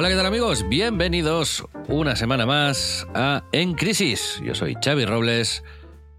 [0.00, 0.68] Hola, ¿qué tal amigos?
[0.68, 4.40] Bienvenidos una semana más a En Crisis.
[4.44, 5.64] Yo soy Xavi Robles.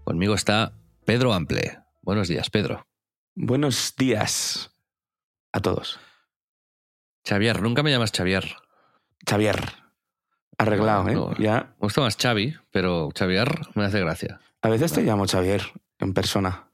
[0.04, 0.74] Conmigo está
[1.06, 1.78] Pedro Ample.
[2.02, 2.86] Buenos días, Pedro.
[3.34, 4.70] Buenos días
[5.52, 5.98] a todos.
[7.26, 8.54] Xavier, nunca me llamas Xavier.
[9.26, 9.58] Xavier.
[10.58, 11.14] Arreglado, ¿eh?
[11.14, 11.72] No, Ya.
[11.80, 14.42] Me gusta más Xavi, pero Xavier me hace gracia.
[14.60, 15.62] A veces te llamo Xavier
[16.00, 16.68] en persona.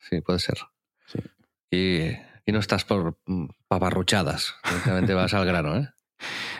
[0.00, 0.58] Sí, puede ser.
[1.06, 1.20] Sí.
[1.70, 4.56] Y, y no estás por mm, paparruchadas.
[4.64, 5.88] Directamente vas al grano, ¿eh?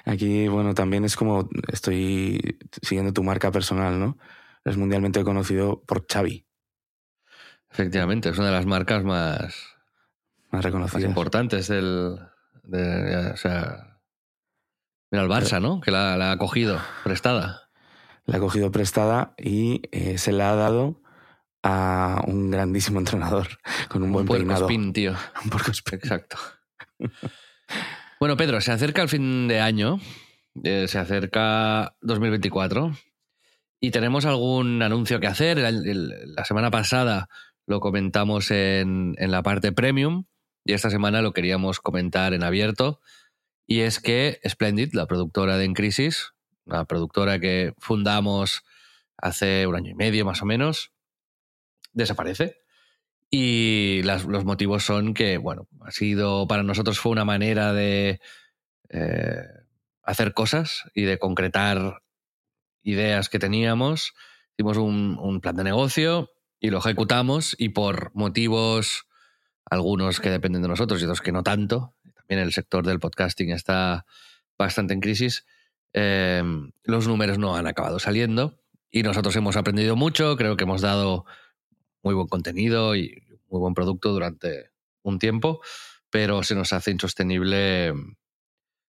[0.05, 4.19] Aquí, bueno, también es como estoy siguiendo tu marca personal, ¿no?
[4.65, 6.45] Es mundialmente conocido por Xavi,
[7.71, 11.05] Efectivamente, es una de las marcas más, más más reconocidas.
[11.05, 12.19] importantes del.
[12.63, 13.99] de- o sea.
[15.11, 15.81] Mira, el Barça, ¿no?
[15.81, 17.69] Que la, la ha cogido prestada.
[18.25, 21.01] La ha cogido prestada y eh, se la ha dado
[21.63, 23.49] a un grandísimo entrenador
[23.89, 24.67] con un buen puerco peinado.
[24.67, 25.15] spin, tío.
[25.45, 25.95] Un puercoespín.
[25.99, 26.37] Exacto.
[28.19, 30.01] bueno, Pedro, se acerca el fin de año,
[30.65, 32.93] eh, se acerca 2024
[33.81, 35.59] y tenemos algún anuncio que hacer.
[35.59, 37.29] La semana pasada
[37.67, 40.25] lo comentamos en, en la parte premium
[40.65, 43.01] y esta semana lo queríamos comentar en abierto.
[43.67, 46.33] Y es que Splendid, la productora de En Crisis,
[46.65, 48.63] una productora que fundamos
[49.17, 50.93] hace un año y medio más o menos,
[51.93, 52.66] desaparece.
[53.39, 58.19] Y los motivos son que, bueno, ha sido, para nosotros fue una manera de
[58.89, 59.43] eh,
[60.03, 62.03] hacer cosas y de concretar
[62.83, 64.15] ideas que teníamos.
[64.57, 66.31] Hicimos un, plan de negocio
[66.61, 69.07] y lo ejecutamos y por motivos,
[69.67, 73.51] algunos que dependen de nosotros y otros que no tanto, también el sector del podcasting
[73.51, 74.07] está
[74.57, 75.45] bastante en crisis,
[75.93, 76.43] eh,
[76.85, 78.59] los números no han acabado saliendo
[78.91, 81.27] y nosotros hemos aprendido mucho, creo que hemos dado
[82.03, 84.71] muy buen contenido y muy buen producto durante
[85.03, 85.61] un tiempo,
[86.11, 87.93] pero se nos hace insostenible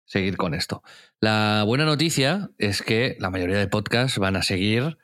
[0.05, 0.83] seguir con esto.
[1.19, 4.97] La buena noticia es que la mayoría de podcasts van a seguir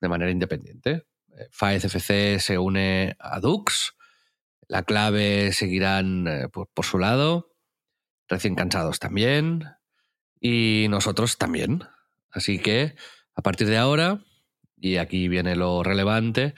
[0.00, 1.06] de manera independiente.
[1.36, 3.94] Eh, Faez FC se une a Dux,
[4.68, 7.54] la clave seguirán eh, por su lado,
[8.28, 9.64] recién cansados también,
[10.40, 11.84] y nosotros también.
[12.30, 12.94] Así que
[13.34, 14.24] a partir de ahora,
[14.76, 16.54] y aquí viene lo relevante,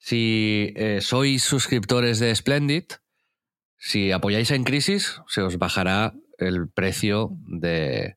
[0.00, 2.84] si eh, sois suscriptores de Splendid,
[3.76, 8.16] si apoyáis en Crisis, se os bajará el precio de,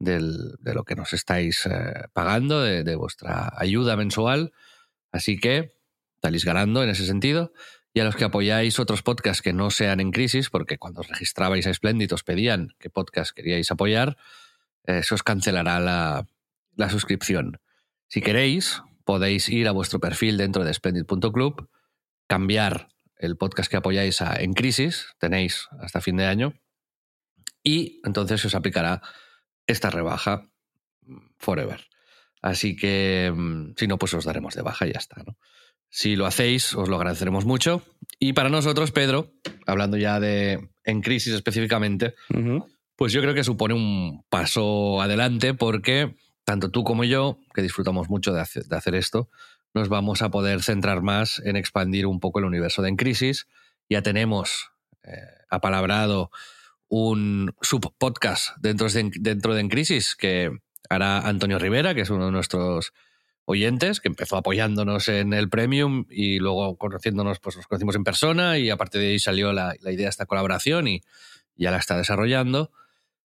[0.00, 4.52] lo que nos estáis eh, pagando, de, de vuestra ayuda mensual.
[5.12, 5.72] Así que
[6.22, 7.52] salís ganando en ese sentido.
[7.92, 11.08] Y a los que apoyáis otros podcasts que no sean en crisis, porque cuando os
[11.08, 14.16] registrabais a Splendid os pedían qué podcast queríais apoyar,
[14.84, 16.26] eh, se os cancelará la,
[16.76, 17.60] la suscripción.
[18.08, 21.68] Si queréis, podéis ir a vuestro perfil dentro de splendid.club,
[22.28, 26.54] cambiar el podcast que apoyáis a En Crisis, tenéis hasta fin de año,
[27.64, 29.02] y entonces se os aplicará
[29.66, 30.48] esta rebaja
[31.02, 31.88] mm, forever.
[32.40, 35.20] Así que mm, si no, pues os daremos de baja y ya está.
[35.26, 35.36] ¿no?
[35.88, 37.82] Si lo hacéis, os lo agradeceremos mucho.
[38.20, 39.32] Y para nosotros, Pedro,
[39.66, 42.14] hablando ya de En Crisis específicamente,
[42.94, 46.14] pues yo creo que supone un paso adelante porque
[46.50, 49.28] tanto tú como yo, que disfrutamos mucho de hacer, esto,
[49.72, 53.46] nos vamos a poder centrar más en expandir un poco el universo de En Crisis.
[53.88, 54.72] Ya tenemos
[55.04, 55.12] eh,
[55.48, 56.32] apalabrado
[56.88, 60.50] un subpodcast dentro de, dentro de En Crisis que
[60.88, 62.94] hará Antonio Rivera, que es uno de nuestros
[63.44, 68.58] oyentes, que empezó apoyándonos en el Premium y luego conociéndonos, pues nos conocimos en persona
[68.58, 71.00] y a partir de ahí salió la, la idea de esta colaboración y
[71.54, 72.72] ya la está desarrollando.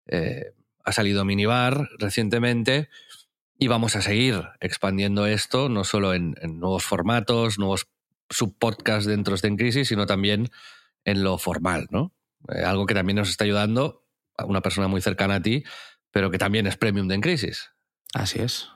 [0.05, 0.51] Eh,
[0.87, 2.87] ha salido Minibar recientemente
[3.59, 7.87] y vamos a seguir expandiendo esto, no solo en, en nuevos formatos, nuevos
[8.29, 10.49] subpodcasts dentro de En Crisis, sino también
[11.05, 12.13] en lo formal, ¿no?
[12.49, 14.05] Eh, algo que también nos está ayudando
[14.37, 15.63] a una persona muy cercana a ti,
[16.11, 17.71] pero que también es premium de En Crisis.
[18.13, 18.69] Así es.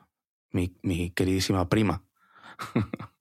[0.52, 2.04] Mi, mi queridísima prima.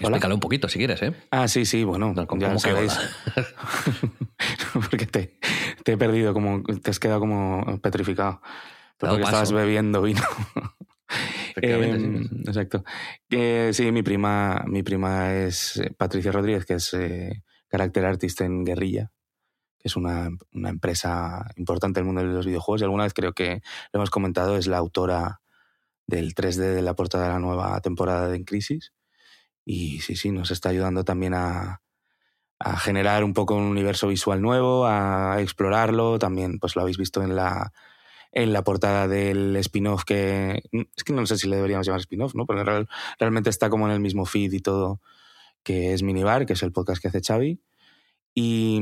[0.00, 1.14] Explícalo un poquito si quieres, ¿eh?
[1.30, 2.98] Ah, sí, sí, bueno, No, ¿cómo- ya sabéis.
[4.90, 5.38] Porque te,
[5.84, 8.40] te he perdido, como, te has quedado como petrificado.
[9.08, 10.22] Porque estabas bebiendo vino.
[11.54, 11.66] Sí.
[11.66, 12.82] Em, Exacto.
[13.28, 18.40] Eh, sí, mi prima, mi prima es eh, Patricia Rodríguez, que es eh, character artist
[18.40, 19.12] en Guerrilla,
[19.78, 22.80] que es una, una empresa importante en el mundo de los videojuegos.
[22.80, 23.60] Y alguna vez creo que
[23.92, 25.42] lo hemos comentado, es la autora
[26.06, 28.94] del 3D de la portada de la nueva temporada de En Crisis.
[29.66, 31.82] Y sí, sí, nos está ayudando también a,
[32.60, 36.18] a generar un poco un universo visual nuevo, a explorarlo.
[36.18, 37.74] También, pues lo habéis visto en la,
[38.32, 40.62] en la portada del spin-off que...
[40.96, 42.46] Es que no sé si le deberíamos llamar spin-off, ¿no?
[42.46, 42.88] Porque real-
[43.18, 45.00] realmente está como en el mismo feed y todo,
[45.62, 47.60] que es Minibar, que es el podcast que hace Xavi.
[48.34, 48.80] Y,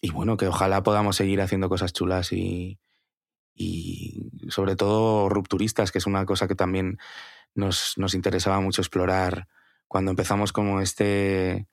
[0.00, 2.78] y bueno, que ojalá podamos seguir haciendo cosas chulas y,
[3.52, 6.98] y sobre todo rupturistas, que es una cosa que también
[7.56, 9.48] nos, nos interesaba mucho explorar
[9.88, 11.66] cuando empezamos como este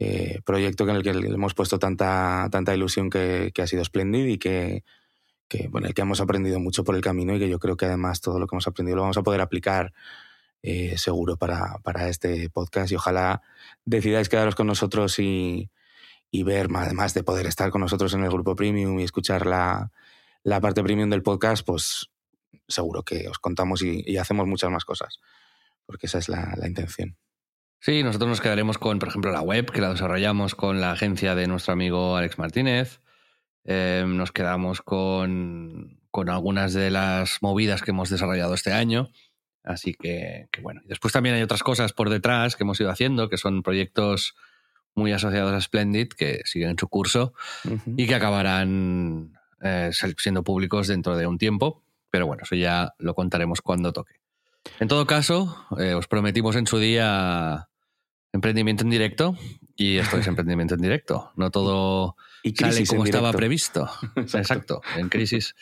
[0.00, 3.84] eh, proyecto en el que le hemos puesto tanta, tanta ilusión que, que ha sido
[3.84, 4.82] Splendid y que,
[5.48, 7.86] que, bueno, el que hemos aprendido mucho por el camino y que yo creo que
[7.86, 9.92] además todo lo que hemos aprendido lo vamos a poder aplicar
[10.62, 13.42] eh, seguro para, para este podcast y ojalá
[13.84, 15.70] decidáis quedaros con nosotros y,
[16.30, 19.92] y ver, además de poder estar con nosotros en el grupo premium y escuchar la,
[20.42, 22.10] la parte premium del podcast, pues
[22.66, 25.20] seguro que os contamos y, hacemos muchas más cosas,
[25.86, 27.16] porque esa es la, la intención.
[27.78, 31.34] Sí, nosotros nos quedaremos con, por ejemplo, la web, que la desarrollamos con la agencia
[31.34, 33.00] de nuestro amigo Alex Martínez.
[33.64, 39.10] Eh, nos quedamos con, con algunas de las movidas que hemos desarrollado este año.
[39.62, 40.82] Así que, que bueno.
[40.84, 44.34] Y después también hay otras cosas por detrás que hemos ido haciendo, que son proyectos
[44.94, 47.34] muy asociados a Splendid, que siguen en su curso
[47.96, 51.82] y que acabarán eh, siendo públicos dentro de un tiempo.
[52.10, 54.14] Pero bueno, eso ya lo contaremos cuando toque.
[54.80, 57.68] En todo caso, eh, os prometimos en su día
[58.32, 59.36] emprendimiento en directo
[59.76, 61.32] y esto es emprendimiento en directo.
[61.36, 63.90] No todo Y sale crisis en como estaba previsto.
[64.16, 64.38] Exacto.
[64.38, 64.82] Exacto.
[64.96, 65.56] En crisis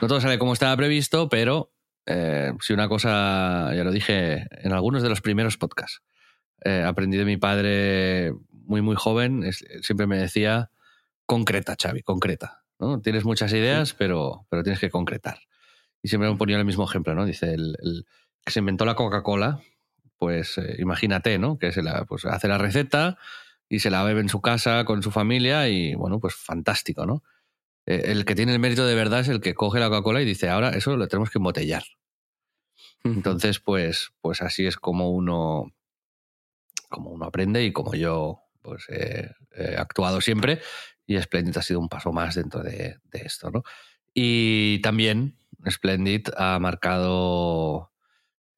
[0.00, 1.72] no todo sale como estaba previsto, pero
[2.06, 6.00] eh, si una cosa, ya lo dije en algunos de los primeros podcasts,
[6.64, 10.70] eh, aprendí de mi padre muy, muy joven, es- siempre me decía,
[11.26, 12.62] concreta, Xavi, concreta.
[12.78, 13.00] ¿no?
[13.00, 15.40] Tienes muchas ideas, pero, pero tienes que concretar.
[16.00, 17.26] Y siempre me ponía el mismo ejemplo, ¿no?
[17.26, 18.06] Dice, el, el
[18.44, 19.60] que se inventó la Coca-Cola,
[20.16, 21.58] pues eh, imagínate, ¿no?
[21.58, 23.18] Que se la, pues, hace la receta
[23.68, 27.22] y se la bebe en su casa con su familia y, bueno, pues fantástico, ¿no?
[27.86, 30.24] Eh, el que tiene el mérito de verdad es el que coge la Coca-Cola y
[30.24, 31.84] dice, ahora eso lo tenemos que embotellar.
[33.04, 35.72] Entonces, pues, pues así es como uno,
[36.88, 40.60] como uno aprende y como yo pues, he, he actuado siempre.
[41.06, 43.50] Y Splendid ha sido un paso más dentro de, de esto.
[43.50, 43.62] ¿no?
[44.12, 45.38] Y también
[45.70, 47.92] Splendid ha marcado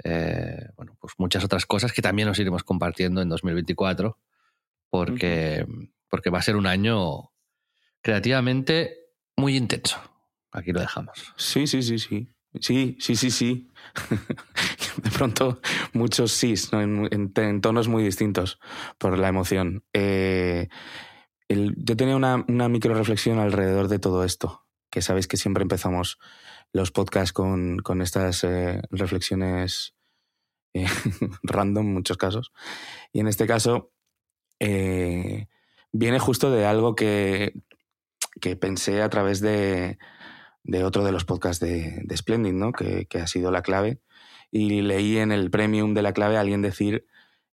[0.04, 4.18] eh, bueno, pues muchas otras cosas que también nos iremos compartiendo en 2024,
[4.90, 5.66] porque,
[6.08, 7.30] porque va a ser un año
[8.02, 8.96] creativamente
[9.36, 9.98] muy intenso.
[10.52, 11.32] Aquí lo dejamos.
[11.36, 12.28] Sí, sí, sí, sí.
[12.60, 13.70] Sí, sí, sí, sí.
[15.04, 15.60] De pronto,
[15.92, 16.80] muchos sís, ¿no?
[16.82, 18.58] en, en- en tonos muy distintos
[18.98, 19.84] por la emoción.
[19.92, 20.68] Eh,
[21.48, 25.62] el- yo tenía una, una micro reflexión alrededor de todo esto, que sabéis que siempre
[25.62, 26.18] empezamos
[26.72, 29.94] los podcasts con, con estas eh, reflexiones
[30.74, 30.86] eh,
[31.44, 32.52] random en muchos casos.
[33.12, 33.92] Y en este caso,
[34.60, 35.46] eh,
[35.92, 37.54] viene justo de algo que,
[38.40, 39.98] que pensé a través de,
[40.62, 42.72] de otro de los podcasts de, de Splendid, ¿no?
[42.72, 44.00] que, que ha sido la clave.
[44.52, 47.06] Y leí en el premium de la clave a alguien decir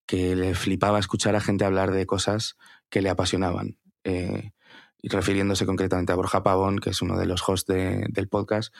[0.05, 2.57] que le flipaba escuchar a gente hablar de cosas
[2.89, 3.77] que le apasionaban.
[4.03, 4.51] Eh,
[4.99, 8.73] y refiriéndose concretamente a Borja Pavón, que es uno de los hosts de- del podcast,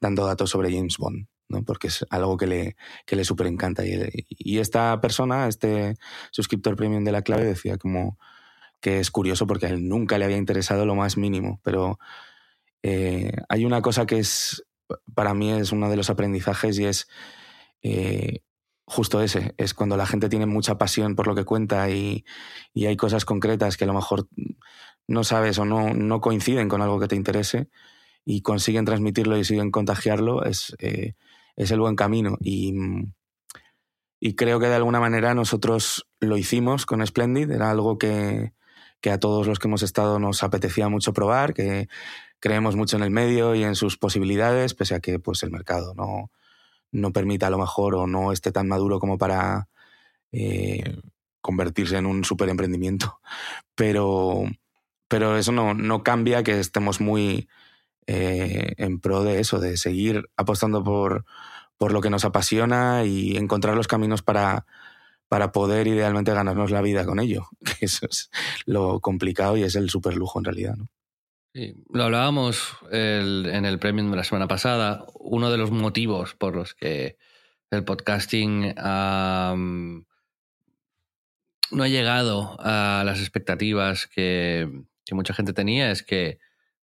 [0.00, 1.64] dando datos sobre James Bond, ¿no?
[1.64, 3.82] porque es algo que le, que le súper encanta.
[3.86, 5.96] Y, esta persona, este
[6.30, 8.18] suscriptor premium de la clave, decía como
[8.80, 11.98] que es curioso porque a él nunca le había interesado lo más mínimo, pero
[12.82, 14.64] eh, hay una cosa que es,
[15.14, 17.08] para mí es uno de los aprendizajes y es
[17.82, 18.40] eh,
[18.86, 22.24] justo ese, es cuando la gente tiene mucha pasión por lo que cuenta y,
[22.74, 24.28] y hay cosas concretas que a lo mejor
[25.06, 27.68] no sabes o no, no coinciden con algo que te interese
[28.24, 31.14] y consiguen transmitirlo y siguen contagiarlo, es, eh,
[31.56, 32.36] es el buen camino.
[32.40, 32.74] Y,
[34.20, 38.52] y creo que de alguna manera nosotros lo hicimos con Splendid, era algo que,
[39.00, 41.88] que a todos los que hemos estado nos apetecía mucho probar, que
[42.40, 45.94] creemos mucho en el medio y en sus posibilidades, pese a que pues, el mercado
[45.94, 46.30] no,
[46.90, 49.68] no permita a lo mejor o no esté tan maduro como para
[50.32, 50.96] eh,
[51.40, 53.20] convertirse en un super emprendimiento.
[53.74, 54.44] Pero,
[55.08, 57.48] pero eso no, no cambia que estemos muy
[58.06, 61.24] eh, en pro de eso, de seguir apostando por,
[61.76, 64.66] por lo que nos apasiona y encontrar los caminos para,
[65.28, 67.48] para poder idealmente ganarnos la vida con ello.
[67.80, 68.30] Eso es
[68.66, 70.76] lo complicado y es el super lujo en realidad.
[71.54, 75.06] Sí, lo hablábamos en el premium de la semana pasada.
[75.14, 77.16] Uno de los motivos por los que
[77.70, 80.04] el podcasting no
[81.82, 84.68] ha llegado a las expectativas que
[85.12, 86.38] mucha gente tenía es que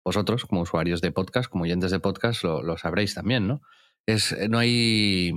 [0.09, 3.61] vosotros, como usuarios de podcast, como oyentes de podcast, lo, lo sabréis también, ¿no?
[4.07, 5.33] Es, no hay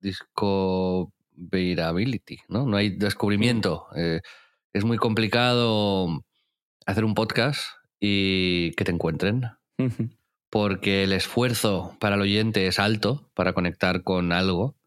[0.00, 2.64] discoverability, ¿no?
[2.64, 3.88] No hay descubrimiento.
[3.94, 4.22] Eh,
[4.72, 6.24] es muy complicado
[6.86, 7.66] hacer un podcast
[8.00, 9.42] y que te encuentren
[10.48, 14.78] porque el esfuerzo para el oyente es alto para conectar con algo.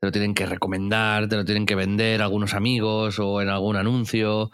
[0.00, 3.76] Te lo tienen que recomendar, te lo tienen que vender algunos amigos o en algún
[3.76, 4.50] anuncio.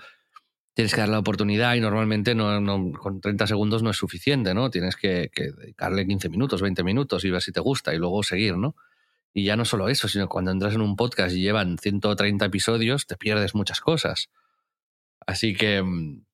[0.81, 4.71] Tienes que dar la oportunidad y normalmente no, con 30 segundos no es suficiente, ¿no?
[4.71, 8.23] Tienes que, que dedicarle 15 minutos, 20 minutos y ver si te gusta y luego
[8.23, 8.75] seguir, ¿no?
[9.35, 13.07] Y ya no solo eso, sino cuando entras en un podcast y llevan 130 episodios,
[13.07, 14.31] te pierdes muchas cosas.
[15.27, 16.25] Así que, mm,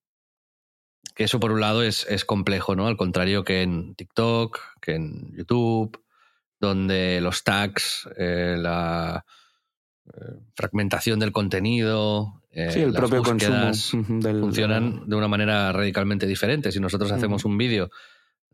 [1.17, 2.87] que eso por un lado es, es complejo, ¿no?
[2.87, 6.01] Al contrario que en TikTok, que en YouTube,
[6.61, 9.25] donde los tags, eh, la
[10.55, 13.71] fragmentación del contenido, eh, Sí, el las propio consumo
[14.21, 16.73] del- funcionan de una manera radicalmente diferente.
[16.73, 17.91] Si nosotros hacemos un vídeo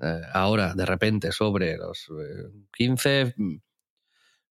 [0.03, 3.55] eh, ahora, de repente, sobre los eh, 15, mm,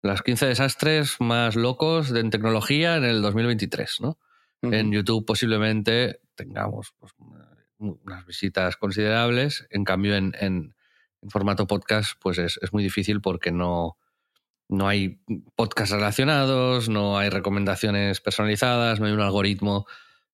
[0.02, 4.18] las 15 desastres más locos de en tecnología en el 2023, ¿no?
[4.60, 7.12] En YouTube posiblemente tengamos pues,
[7.78, 9.66] unas visitas considerables.
[9.70, 10.74] En cambio, en, en-
[11.22, 13.96] en formato podcast, pues es, es muy difícil porque no,
[14.68, 15.20] no hay
[15.56, 19.86] podcasts relacionados, no hay recomendaciones personalizadas, no hay un algoritmo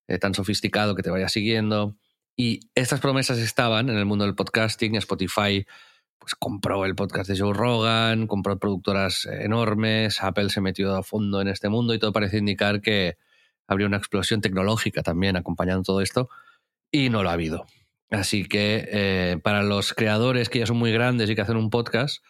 [0.07, 1.97] eh, tan sofisticado que te vaya siguiendo.
[2.35, 4.95] Y estas promesas estaban en el mundo del podcasting.
[4.95, 5.65] Spotify
[6.19, 11.39] pues compró el podcast de Joe Rogan, compró productoras enormes, Apple se metió a fondo
[11.39, 13.17] en este mundo y todo parece indicar que
[13.67, 16.29] habría una explosión tecnológica también acompañando todo esto
[16.91, 17.65] y no lo ha habido.
[18.09, 21.69] Así que eh, para los creadores que ya son muy grandes y que hacen un
[21.69, 22.23] podcast,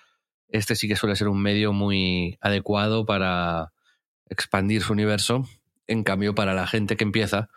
[0.55, 3.71] este sí que suele ser un medio muy adecuado para
[4.29, 5.47] expandir su universo.
[5.87, 7.49] En cambio, para la gente que empieza,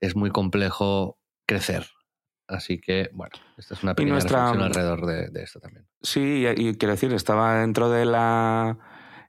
[0.00, 1.86] es muy complejo crecer.
[2.46, 5.86] Así que, bueno, esta es una pequeña nuestra- reflexión alrededor de, de esto también.
[6.02, 8.78] Sí, y, y quiero decir, estaba dentro de la,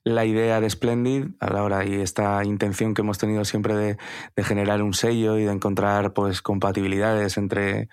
[0.04, 3.98] la idea de Splendid a la hora y esta intención que hemos tenido siempre de,
[4.36, 7.88] de generar un sello y de encontrar pues compatibilidades entre,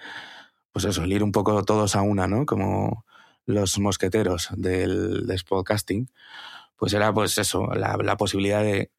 [0.73, 2.45] pues eso, el ir un poco todos a una, ¿no?
[2.45, 3.05] Como
[3.47, 6.11] los mosqueteros del, del podcasting,
[6.77, 8.91] pues era pues eso, la, la posibilidad de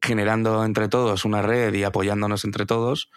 [0.00, 3.10] generando entre todos una red y apoyándonos entre todos,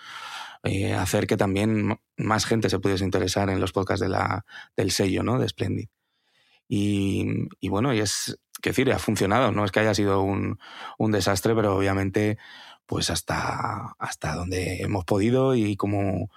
[0.64, 4.46] eh, hacer que también más gente se pudiese interesar en los podcasts de la,
[4.76, 5.40] del sello, ¿no?
[5.40, 5.88] De Splendid.
[6.68, 7.26] Y,
[7.60, 10.58] y bueno, y es, que decir, ha funcionado, no es que haya sido un,
[10.98, 12.38] un desastre, pero obviamente,
[12.86, 16.30] pues hasta, hasta donde hemos podido y como,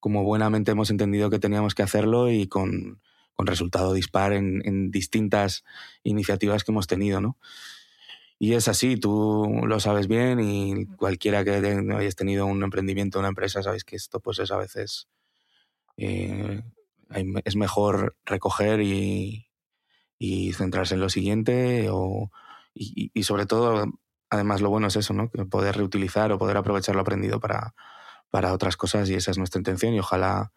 [0.00, 3.00] como buenamente hemos entendido que teníamos que hacerlo y con,
[3.38, 5.64] con resultado dispar en, en distintas
[6.02, 7.38] iniciativas que hemos tenido, ¿no?
[8.40, 11.52] Y es así, tú lo sabes bien y cualquiera que
[11.96, 15.08] hayas tenido un emprendimiento, una empresa, sabéis que esto pues es a veces...
[15.96, 16.62] eh,
[17.44, 19.48] es mejor recoger y,
[20.18, 22.30] y centrarse en lo siguiente o,
[22.74, 23.86] y, y sobre todo,
[24.30, 25.30] además lo bueno es eso, ¿no?
[25.30, 27.74] Poder reutilizar o poder aprovechar lo aprendido para,
[28.30, 30.52] para otras cosas y esa es nuestra intención y ojalá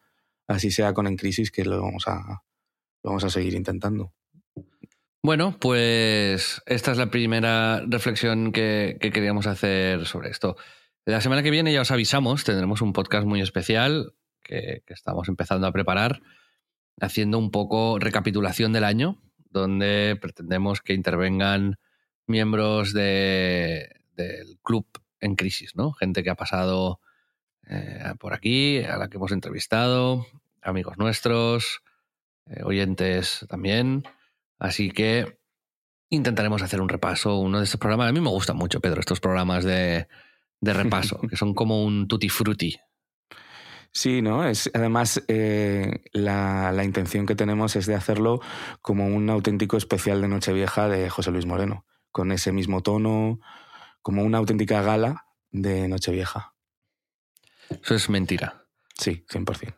[0.47, 2.43] así sea con En Crisis que lo vamos a,
[3.03, 4.13] vamos a seguir intentando.
[5.23, 10.55] Bueno, pues esta es la primera reflexión que, que queríamos hacer sobre esto.
[11.05, 15.27] La semana que viene ya os avisamos, tendremos un podcast muy especial que, que estamos
[15.29, 16.21] empezando a preparar,
[16.99, 21.77] haciendo un poco recapitulación del año, donde pretendemos que intervengan
[22.25, 24.87] miembros de- del club
[25.19, 25.91] en crisis, ¿no?
[25.93, 26.99] Gente que ha pasado
[27.67, 30.25] eh, por aquí, a la que hemos entrevistado,
[30.61, 31.81] amigos nuestros,
[32.51, 34.03] eh, oyentes también.
[34.59, 35.39] Así que
[36.09, 38.09] intentaremos hacer un repaso, uno de estos programas.
[38.09, 40.07] A mí me gustan mucho, Pedro, estos programas de,
[40.59, 42.77] de repaso, que son como un tutti frutti.
[43.93, 44.47] Sí, ¿no?
[44.47, 48.39] Es, además, eh, la, la intención que tenemos es de hacerlo
[48.81, 53.39] como un auténtico especial de Nochevieja de José Luis Moreno, con ese mismo tono,
[54.01, 56.53] como una auténtica gala de Nochevieja.
[57.69, 58.65] Eso es mentira.
[58.97, 59.75] Sí, 100%.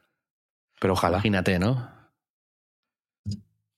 [0.80, 1.18] Pero ojalá.
[1.18, 1.93] Imagínate, ¿no?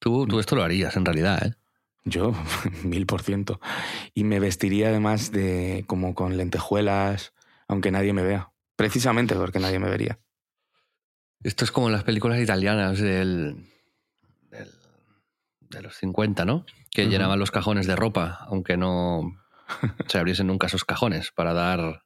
[0.05, 1.55] Tú, tú esto lo harías en realidad, ¿eh?
[2.03, 2.31] Yo,
[2.83, 3.59] mil por ciento.
[4.13, 7.33] Y me vestiría además de como con lentejuelas,
[7.67, 8.51] aunque nadie me vea.
[8.75, 10.19] Precisamente porque nadie me vería.
[11.41, 13.65] Esto es como en las películas italianas del,
[14.51, 14.71] del-
[15.71, 16.67] de los 50, ¿no?
[16.91, 19.23] Que llenaban los cajones de ropa, aunque no
[20.07, 22.03] se abriesen nunca esos cajones para dar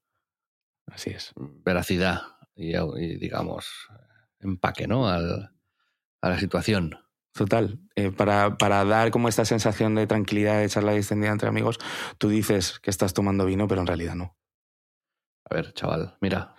[0.88, 1.34] Así es.
[1.36, 2.22] veracidad
[2.56, 3.68] y, y, digamos,
[4.40, 5.10] empaque, ¿no?
[5.10, 5.52] Al,
[6.22, 6.96] a la situación.
[7.34, 7.80] Total.
[7.96, 11.80] Eh, para, para, dar como esta sensación de tranquilidad, de charla distendida entre amigos,
[12.18, 14.36] tú dices que estás tomando vino, pero en realidad no.
[15.50, 16.56] A ver, chaval, mira.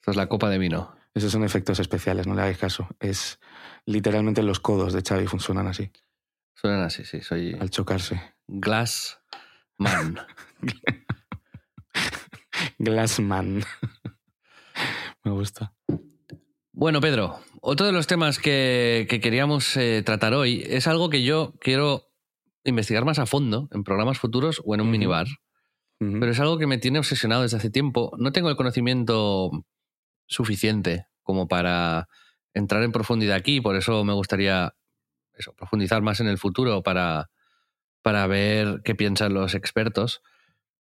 [0.00, 0.94] Esta es la copa de vino.
[1.14, 2.88] Esos son efectos especiales, no le hagáis caso.
[3.00, 3.38] Es
[3.86, 5.90] literalmente los codos de Xavi funcionan así.
[6.54, 7.20] Suenan así, sí.
[7.20, 7.56] Soy.
[7.60, 8.34] Al chocarse.
[8.46, 9.20] Glass
[9.78, 10.18] Man.
[12.78, 13.64] Glassman.
[15.24, 15.72] Me gusta.
[16.76, 21.22] Bueno, Pedro, otro de los temas que, que queríamos eh, tratar hoy es algo que
[21.22, 22.10] yo quiero
[22.64, 25.28] investigar más a fondo en programas futuros o en un minibar.
[26.00, 28.12] Pero es algo que me tiene obsesionado desde hace tiempo.
[28.18, 29.52] No tengo el conocimiento
[30.26, 32.08] suficiente como para
[32.54, 34.74] entrar en profundidad aquí, por eso me gustaría
[35.32, 37.30] eso, profundizar más en el futuro para,
[38.02, 40.22] para ver qué piensan los expertos.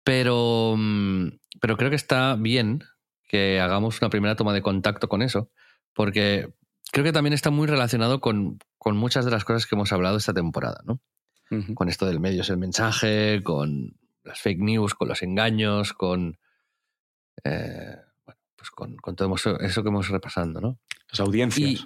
[0.05, 1.27] Pero, mm,
[1.59, 2.81] pero creo que está bien
[3.27, 5.51] que hagamos una primera toma de contacto con eso,
[5.93, 6.53] porque
[6.91, 10.17] creo que también está muy relacionado con, con muchas de las cosas que hemos hablado
[10.17, 11.01] esta temporada, ¿no?
[11.73, 16.39] Con esto del medio es el mensaje, con las fake news, con los engaños, con.
[17.43, 20.79] Eh, bueno, pues con, con, todo eso que hemos repasando, ¿no?
[21.09, 21.85] Las audiencias.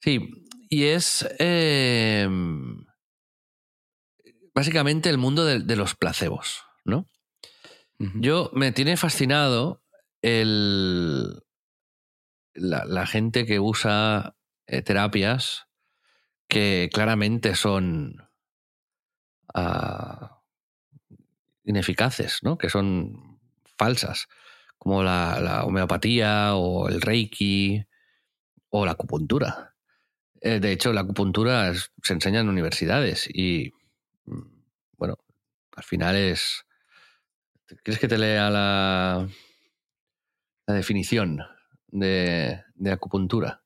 [0.00, 0.28] sí,
[0.68, 1.24] y es.
[1.38, 2.28] Eh,
[4.52, 7.06] básicamente el mundo de, de los placebos, ¿no?
[7.98, 9.82] Yo me tiene fascinado
[10.20, 11.42] el,
[12.54, 15.66] la, gente que usa eh, terapias
[16.48, 18.28] que claramente son
[19.54, 20.26] uh,
[21.64, 22.58] ineficaces, ¿no?
[22.58, 23.40] que son
[23.76, 24.28] falsas,
[24.78, 27.84] como la, la, homeopatía o el reiki
[28.68, 29.74] o la acupuntura.
[30.40, 33.72] Eh, de hecho, la acupuntura se enseña en universidades y,
[34.26, 34.42] mm,
[34.98, 35.16] bueno,
[35.76, 36.64] al final es
[37.82, 39.28] ¿Quieres que te lea la,
[40.66, 41.40] la definición
[41.94, 43.62] de, acupuntura?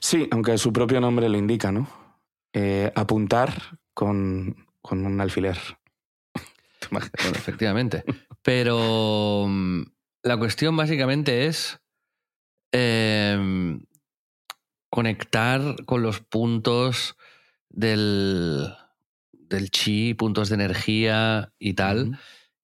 [0.00, 1.88] Sí, aunque su propio nombre lo indica, ¿no?
[2.52, 4.56] Eh, apuntar con,
[4.90, 5.58] un alfiler.
[6.90, 8.04] bueno, efectivamente.
[8.42, 9.82] Pero mm,
[10.22, 11.80] la cuestión básicamente es
[12.72, 13.84] em,
[14.90, 17.16] conectar con los puntos
[17.70, 18.72] del,
[19.32, 22.18] del chi, puntos de energía y tal.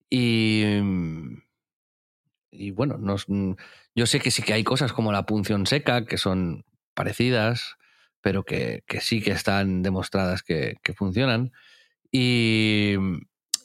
[0.08, 1.42] Y, mm,
[2.52, 3.52] y bueno, nos, mm,
[4.00, 7.76] yo sé que sí que hay cosas como la punción seca que son parecidas,
[8.22, 11.52] pero que, que sí que están demostradas que, funcionan.
[12.10, 12.94] Y,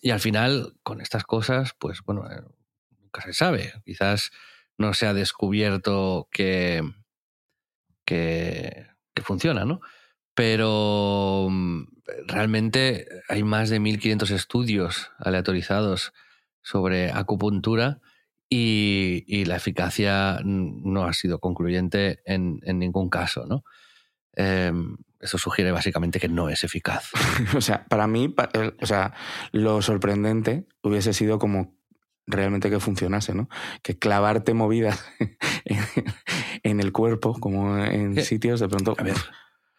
[0.01, 2.41] y, al final, con estas cosas, pues bueno, eh,
[2.99, 3.75] nunca se sabe.
[3.85, 4.31] Quizás
[4.77, 6.83] no se ha descubierto que,
[8.03, 9.79] que, que funciona, ¿no?
[10.33, 11.83] Pero mm,
[12.27, 16.11] realmente hay más de 1.500 estudios aleatorizados
[16.61, 18.01] sobre acupuntura
[18.49, 23.63] y, la eficacia no ha sido concluyente en, ningún caso, ¿no?
[24.33, 27.09] Em, eso sugiere básicamente que no es eficaz.
[27.55, 28.33] o sea, para mí,
[28.81, 29.13] o sea,
[29.51, 31.75] lo sorprendente hubiese sido como
[32.27, 33.49] realmente que funcionase, ¿no?
[33.81, 35.03] Que clavarte movidas
[36.63, 39.17] en el cuerpo, como en sitios, de pronto a ver,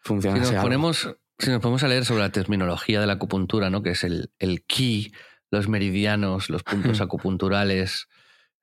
[0.03, 0.43] funciona.
[0.43, 3.83] Si nos, ponemos, si nos ponemos a leer sobre la terminología de la acupuntura, ¿no?
[3.83, 5.13] Que es el, el ki,
[5.51, 8.07] los meridianos, los puntos acupunturales.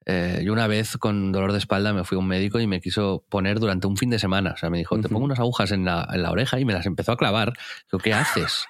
[0.06, 2.80] Eh, yo una vez con dolor de espalda me fui a un médico y me
[2.80, 4.52] quiso poner durante un fin de semana.
[4.52, 6.72] O sea, me dijo, te pongo unas agujas en la, en la oreja y me
[6.72, 7.52] las empezó a clavar.
[7.90, 8.66] Digo, ¿qué haces?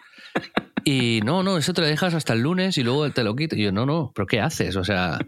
[0.84, 3.56] Y no, no, eso te lo dejas hasta el lunes y luego te lo quito.
[3.56, 4.76] Y yo, no, no, pero ¿qué haces?
[4.76, 5.18] O sea,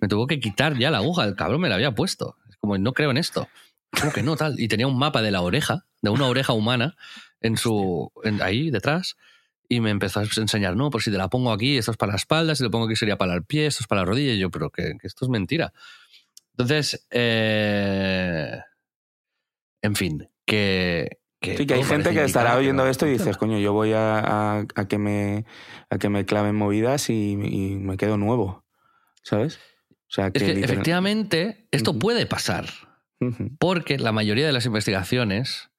[0.00, 1.24] me tuvo que quitar ya la aguja.
[1.24, 2.36] El cabrón me la había puesto.
[2.48, 3.48] Es como, no creo en esto.
[3.98, 4.36] ¿Cómo que no?
[4.36, 4.60] Tal.
[4.60, 6.96] Y tenía un mapa de la oreja, de una oreja humana,
[7.40, 9.16] en su, ahí detrás
[9.68, 12.12] y me empezó a enseñar, no, pues si te la pongo aquí, esto es para
[12.12, 14.32] la espalda, si lo pongo aquí sería para el pie, esto es para la rodilla,
[14.32, 15.72] y yo, pero que, esto es mentira.
[16.52, 18.58] Entonces, eh,
[19.82, 21.18] en fin, que...
[21.40, 24.66] que sí, que hay gente que estará oyendo esto y dices, coño, yo voy a,
[24.74, 25.44] a, que, me,
[25.90, 28.64] a que me claven movidas y, me quedo nuevo,
[29.22, 29.58] ¿sabes?
[29.90, 32.66] O sea, que, efectivamente esto puede pasar,
[33.58, 35.70] porque la mayoría de las investigaciones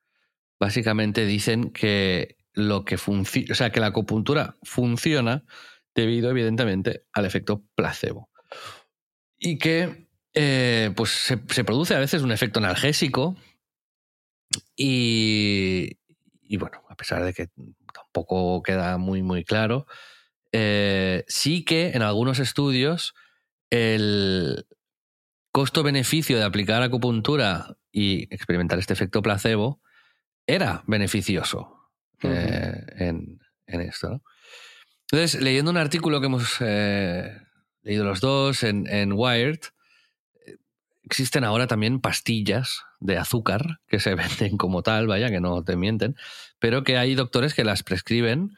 [0.59, 5.43] básicamente dicen que lo que funciona, o sea, que la acupuntura funciona
[5.93, 8.29] debido, evidentemente, al efecto placebo.
[9.37, 13.35] Y que eh, pues se, produce a veces un efecto analgésico.
[14.75, 15.97] Y,
[16.57, 17.49] bueno, a pesar de que
[17.93, 19.85] tampoco queda muy, muy claro,
[20.51, 23.13] eh, sí que en algunos estudios
[23.69, 24.65] el
[25.51, 29.79] costo-beneficio de aplicar acupuntura y experimentar este efecto placebo
[30.47, 31.76] era beneficioso.
[32.23, 34.21] Eh, en, esto.
[35.11, 37.37] Entonces, leyendo un artículo que hemos eh,
[37.83, 39.59] leído los dos en, Wired,
[41.03, 45.75] existen ahora también pastillas de azúcar que se venden como tal, vaya, que no te
[45.75, 46.15] mienten,
[46.59, 48.55] pero que hay doctores que las prescriben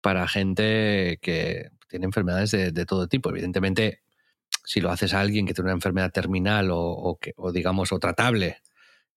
[0.00, 3.30] para gente que tiene enfermedades de, todo tipo.
[3.30, 4.00] Evidentemente,
[4.64, 7.18] si lo haces a alguien que tiene una enfermedad terminal o,
[7.52, 8.58] digamos, o tratable,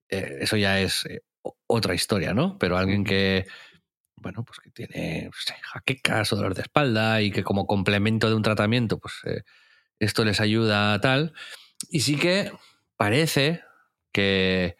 [0.09, 1.21] eh, eso ya es eh,
[1.67, 2.57] otra historia, ¿no?
[2.57, 3.45] Pero alguien que,
[4.15, 5.29] bueno, pues que tiene
[5.61, 9.43] jaquecas o dolor de espalda y que como complemento de un tratamiento, pues eh,
[9.99, 11.33] esto les ayuda a tal.
[11.89, 12.51] Y sí que
[12.97, 13.61] parece
[14.11, 14.77] que,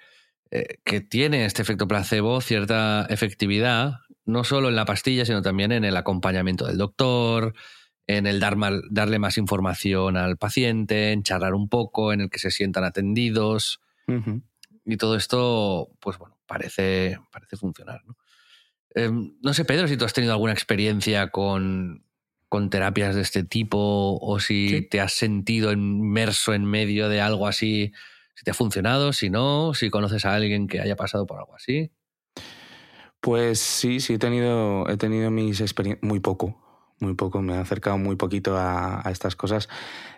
[0.83, 5.83] que tiene este efecto placebo cierta efectividad, no solo en la pastilla, sino también en
[5.83, 7.53] el acompañamiento del doctor,
[8.07, 8.57] en el dar
[8.89, 13.79] darle más información al paciente, en charlar un poco, en el que se sientan atendidos.
[14.85, 18.01] Y todo esto, pues bueno, parece, parece funcionar.
[18.05, 18.17] ¿no?
[18.95, 22.05] Em, no sé, Pedro, si tú has tenido alguna experiencia con,
[22.49, 27.47] con terapias de este tipo o si te has sentido inmerso en medio de algo
[27.47, 27.91] así,
[28.35, 31.55] si te ha funcionado, si no, si conoces a alguien que haya pasado por algo
[31.55, 31.91] así.
[33.19, 36.61] Pues sí, sí he tenido, he tenido mis experiencias, muy poco,
[36.99, 39.69] muy poco, me he acercado muy poquito a, estas cosas.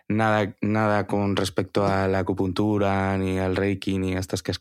[0.08, 4.60] Nada, nada con respecto a la acupuntura, ni al reiki, ni a estas que has,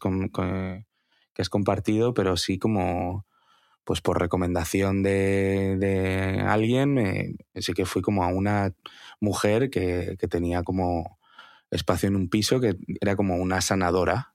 [1.34, 3.26] que has compartido, pero sí como
[3.84, 8.72] pues por recomendación de, alguien, sí que fui como a una
[9.20, 11.18] mujer que, que, tenía como
[11.70, 14.32] espacio en un piso que era como una sanadora.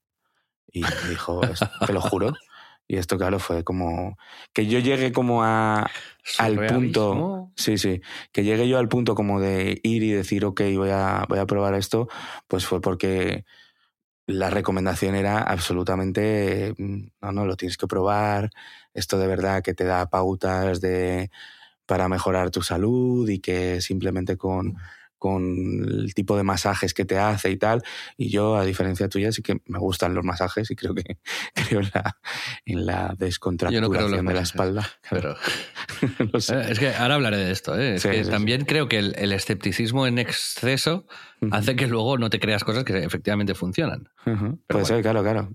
[0.72, 1.40] Y me dijo,
[1.84, 2.32] te lo juro,
[2.90, 4.16] y esto, claro, fue como
[4.52, 5.88] que yo llegué como a,
[6.38, 8.00] al punto, sí, sí,
[8.32, 11.46] que llegué yo al punto como de ir y decir, ok, voy a, voy a
[11.46, 12.08] probar esto,
[12.48, 13.44] pues fue porque
[14.30, 18.50] la recomendación era absolutamente, mm, no, no, lo tienes que probar,
[18.94, 21.30] esto de verdad que te da pautas de,
[21.86, 24.76] para mejorar tu salud y que simplemente con
[25.20, 27.82] con el tipo de masajes que te hace y tal.
[28.16, 31.18] Y yo, a diferencia tuya, sí que me gustan los masajes y creo que
[31.54, 32.16] creo en la,
[32.64, 34.88] en la descontracturación de la espalda.
[35.10, 35.36] Pero...
[36.32, 37.78] Eh, es que ahora hablaré de esto.
[37.78, 37.96] ¿eh?
[37.96, 41.06] Es que también creo que el, escepticismo en exceso
[41.50, 44.08] hace que luego no te creas cosas que efectivamente funcionan.
[44.66, 45.50] Puede ser, claro, claro.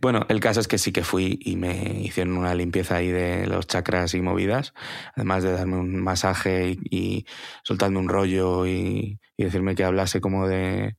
[0.00, 3.46] Bueno, el caso es que sí que fui y me hicieron una limpieza ahí de
[3.46, 4.74] los chakras y movidas,
[5.14, 7.26] además de darme un masaje y,
[7.62, 10.96] soltando un rollo y, decirme que hablase como de,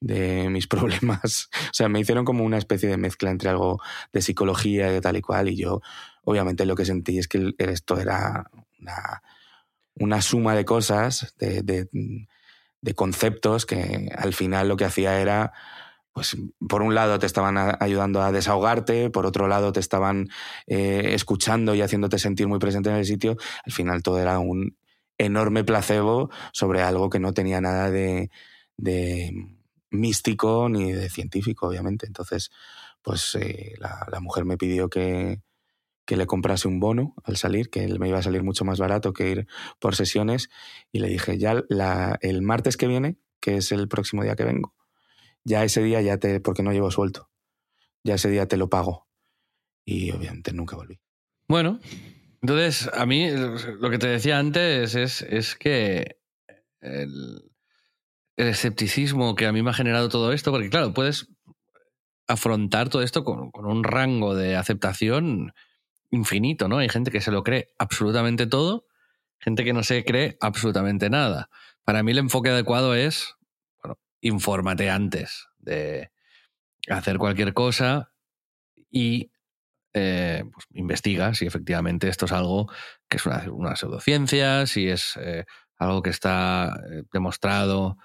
[0.00, 1.48] de mis problemas.
[1.70, 3.80] O sea, me hicieron como una especie de mezcla entre algo
[4.12, 5.48] de psicología y de tal y cual.
[5.48, 5.82] Y yo,
[6.24, 9.22] obviamente, lo que sentí es que esto era una,
[9.94, 11.88] una suma de cosas, de, de,
[12.86, 15.52] de, conceptos que al final lo que hacía era
[16.12, 16.34] pues
[16.66, 20.28] por un lado te estaban ayudando a desahogarte, por otro lado te estaban
[20.66, 24.76] eh, escuchando y haciéndote sentir muy presente en el sitio, al final todo era un
[25.18, 28.30] enorme placebo sobre algo que no tenía nada de,
[29.90, 32.06] místico ni de científico, obviamente.
[32.06, 32.50] Entonces,
[33.02, 35.40] pues eh, la, mujer me pidió que,
[36.06, 39.12] que, le comprase un bono al salir, que me iba a salir mucho más barato
[39.12, 39.46] que ir
[39.78, 40.48] por sesiones,
[40.92, 41.62] y le dije, ya
[42.20, 44.74] el martes que viene, que es el próximo día que vengo,
[45.44, 47.30] ya ese día ya te, porque no llevo suelto,
[48.02, 49.06] ya ese día te lo pago.
[49.84, 50.98] Y obviamente nunca volví.
[51.48, 51.78] Bueno,
[52.42, 56.18] entonces a mí lo que te decía antes es, es que
[56.80, 57.42] el,
[58.36, 61.28] escepticismo que a mí me ha generado todo esto, porque claro, puedes
[62.26, 65.52] afrontar todo esto con, con, un rango de aceptación
[66.10, 66.78] infinito, ¿no?
[66.78, 68.86] Hay gente que se lo cree absolutamente todo,
[69.38, 71.50] gente que no se cree absolutamente nada.
[71.84, 73.36] Para mí el enfoque adecuado es
[74.20, 76.10] infórmate antes de
[76.88, 78.12] hacer cualquier cosa
[78.90, 79.30] y
[79.92, 82.70] eh, pues, investiga si efectivamente esto es algo
[83.08, 85.44] que es una, pseudociencia, si es eh,
[85.78, 87.96] algo que está eh, demostrado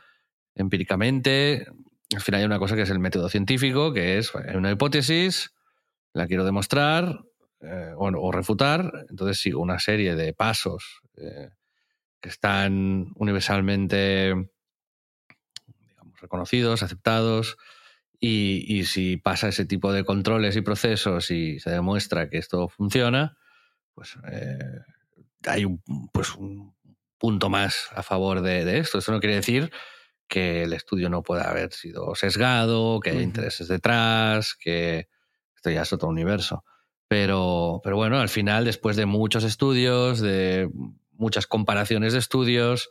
[0.55, 1.67] empíricamente.
[2.13, 5.53] Al final hay una cosa que es el método científico, que es una hipótesis,
[6.13, 7.23] la quiero demostrar
[7.61, 14.33] o, o, refutar, entonces sigo una serie de pasos que están universalmente
[16.21, 17.57] reconocidos, aceptados,
[18.23, 23.35] y, si pasa ese tipo de controles y procesos y se demuestra que esto funciona,
[23.95, 24.59] pues eh,
[25.47, 25.81] hay un,
[26.13, 26.75] pues un
[27.17, 28.99] punto más a favor de, esto.
[28.99, 29.71] Esto no quiere decir
[30.27, 35.09] que el estudio no pueda haber sido sesgado, que hay intereses detrás, que
[35.55, 36.63] esto ya es otro universo.
[37.11, 40.69] Pero, pero bueno, al final, después de muchos estudios, de
[41.11, 42.89] muchas comparaciones de estudios,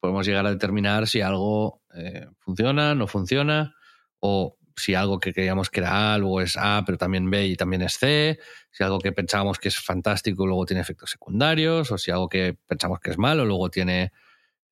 [0.00, 3.76] podemos llegar a determinar si algo eh, funciona, no funciona,
[4.18, 7.54] o si algo que creíamos que era A luego es A, pero también B y
[7.54, 8.38] también es C,
[8.70, 12.56] si algo que pensábamos que es fantástico luego tiene efectos secundarios, o si algo que
[12.66, 14.12] pensamos que es malo luego tiene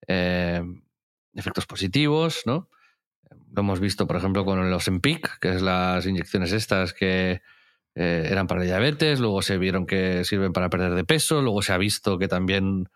[0.07, 0.63] eh,
[1.35, 2.69] efectos positivos, ¿no?
[3.51, 7.43] lo hemos visto, por ejemplo, con los EMPIC, que es las inyecciones estas que
[7.95, 11.73] eh, eran para diabetes, luego se vieron que sirven para perder de peso, luego se
[11.73, 12.89] ha visto que también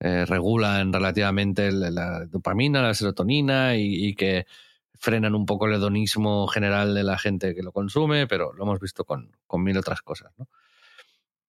[0.00, 4.46] eh, regulan relativamente la dopamina, la serotonina y, que
[4.94, 8.80] frenan un poco el hedonismo general de la gente que lo consume, pero lo hemos
[8.80, 10.32] visto con, mil otras cosas.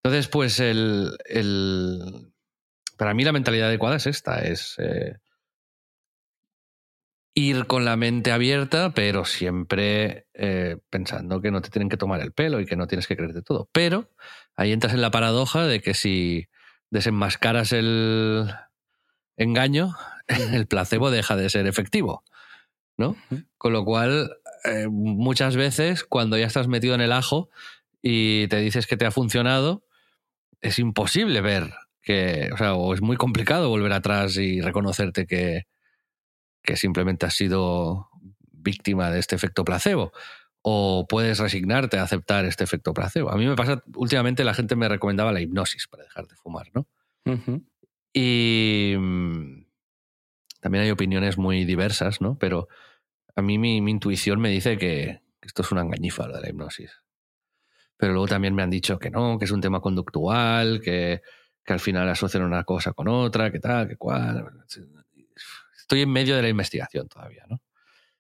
[0.04, 1.18] Entonces, pues el,
[2.96, 5.18] para mí la mentalidad adecuada es esta, es eh,
[7.36, 12.22] ir con la mente abierta, pero siempre eh, pensando que no te tienen que tomar
[12.22, 13.70] el pelo y que no tienes que creerte todo.
[13.72, 14.10] Pero
[14.56, 16.48] ahí entras en la paradoja de que si
[16.92, 18.52] desenmascaras el
[19.36, 19.96] engaño,
[20.28, 22.24] el placebo deja de ser efectivo.
[22.96, 23.16] ¿No?
[23.58, 27.50] Con lo cual, eh, muchas veces, cuando ya estás metido en el ajo
[28.04, 29.84] y te dices que te ha funcionado,
[30.62, 35.66] es imposible ver que, o sea, o es muy complicado volver atrás y reconocerte que,
[36.64, 38.10] que simplemente has sido
[38.52, 40.12] víctima de este efecto placebo.
[40.62, 43.32] O puedes resignarte a aceptar este efecto placebo.
[43.32, 46.72] A mí me pasa, últimamente la gente me recomendaba la hipnosis para dejar de fumar,
[46.74, 46.88] ¿no?
[48.14, 49.66] Y mm,
[50.62, 52.38] también hay opiniones muy diversas, ¿no?
[52.40, 52.70] Pero
[53.36, 57.02] a mí mi, intuición me dice que esto es una engañifa, lo de la hipnosis.
[57.98, 61.22] Pero luego también me han dicho que no, que es un tema conductual, que,
[61.66, 64.46] que al final asocian una cosa con otra, que tal, que cual
[65.84, 67.62] estoy en medio de la investigación todavía, ¿no?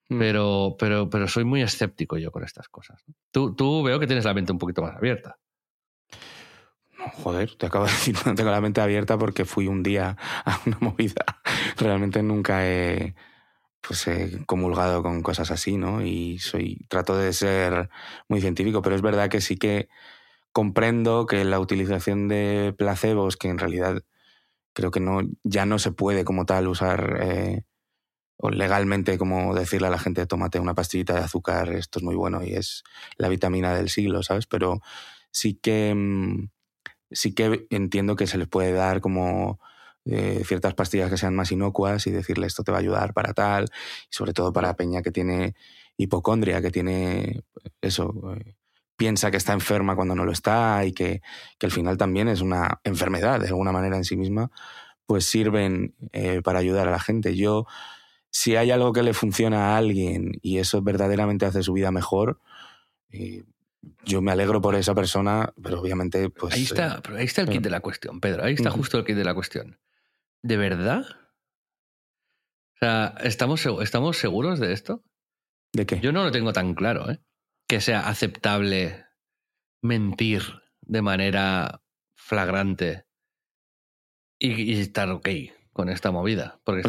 [0.09, 0.19] Mm.
[0.19, 3.03] Pero, pero, pero soy muy escéptico yo con estas cosas.
[3.31, 5.37] Tú, tú veo que tienes la mente un poquito más abierta.
[7.23, 10.59] Joder, te acabo de decir, no tengo la mente abierta porque fui un día a
[10.65, 11.25] una movida.
[11.77, 13.15] Realmente nunca he,
[13.81, 16.05] pues he comulgado con cosas así, ¿no?
[16.05, 17.89] Y soy, trato de ser
[18.27, 19.87] muy científico, pero es verdad que sí que
[20.51, 24.03] comprendo que la utilización de placebos, que en realidad
[24.73, 27.63] creo que no, ya no se puede como tal usar eh,
[28.51, 32.43] legalmente como decirle a la gente, tómate una pastillita de azúcar, esto es muy bueno
[32.43, 32.83] y es
[33.17, 34.47] la vitamina del siglo, ¿sabes?
[34.47, 34.81] Pero
[35.31, 36.49] sí que, mm,
[37.11, 39.59] sí que entiendo que se les puede dar como
[40.05, 43.33] eh, ciertas pastillas que sean más inocuas y decirle esto te va a ayudar para
[43.33, 45.55] tal, y sobre todo para Peña que tiene
[45.97, 47.43] hipocondria, que tiene
[47.81, 48.55] eso, eh,
[48.95, 51.21] piensa que está enferma cuando no lo está y que,
[51.57, 54.51] que, al final también es una enfermedad de alguna manera en sí misma,
[55.05, 57.35] pues sirven eh, para ayudar a la gente.
[57.35, 57.65] Yo,
[58.29, 62.39] si hay algo que le funciona a alguien y eso verdaderamente hace su vida mejor,
[63.09, 63.43] eh,
[64.05, 66.53] yo me alegro por esa persona, pero obviamente pues...
[66.53, 69.05] Ahí está, eh, ahí está el kit de la cuestión, Pedro, ahí está justo el
[69.05, 69.77] kit de la cuestión.
[70.41, 71.05] ¿De verdad?
[72.75, 75.03] O sea, ¿estamos, ¿estamos seguros de esto?
[75.73, 75.99] ¿De qué?
[75.99, 77.19] Yo no lo tengo tan claro, ¿eh?
[77.67, 79.05] Que sea aceptable
[79.81, 80.43] mentir
[80.81, 81.81] de manera
[82.15, 83.05] flagrante
[84.39, 85.29] y, estar ok
[85.71, 86.59] con esta movida.
[86.63, 86.83] Porque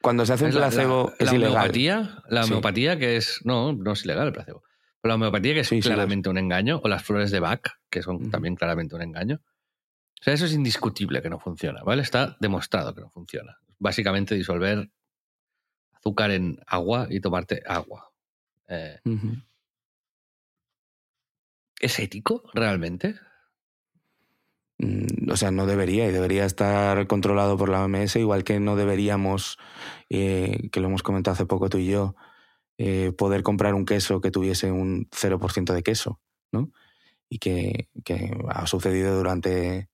[0.00, 1.52] cuando se hace un placebo la, es la ilegal.
[1.52, 3.40] Homeopatía, la homeopatía que es...
[3.44, 4.62] No, no es ilegal el placebo.
[5.00, 8.30] Pero la homeopatía que es claramente un engaño, o las flores de Bach, que son
[8.30, 9.40] también claramente un engaño.
[10.20, 12.02] O sea, eso es indiscutible que no funciona, ¿vale?
[12.02, 13.58] Está demostrado que no funciona.
[13.78, 14.90] Básicamente disolver
[15.92, 18.13] azúcar en agua y tomarte agua.
[18.68, 18.98] Eh,
[21.80, 23.14] ¿Es ético realmente?
[24.78, 28.76] Mm, o sea, no debería y debería estar controlado por la OMS, igual que no
[28.76, 29.58] deberíamos,
[30.10, 32.16] eh, que lo hemos comentado hace poco tú y yo,
[32.78, 36.20] eh, poder comprar un queso que tuviese un 0% de queso,
[36.52, 36.72] ¿no?
[37.28, 39.88] Y que, que, ha sucedido durante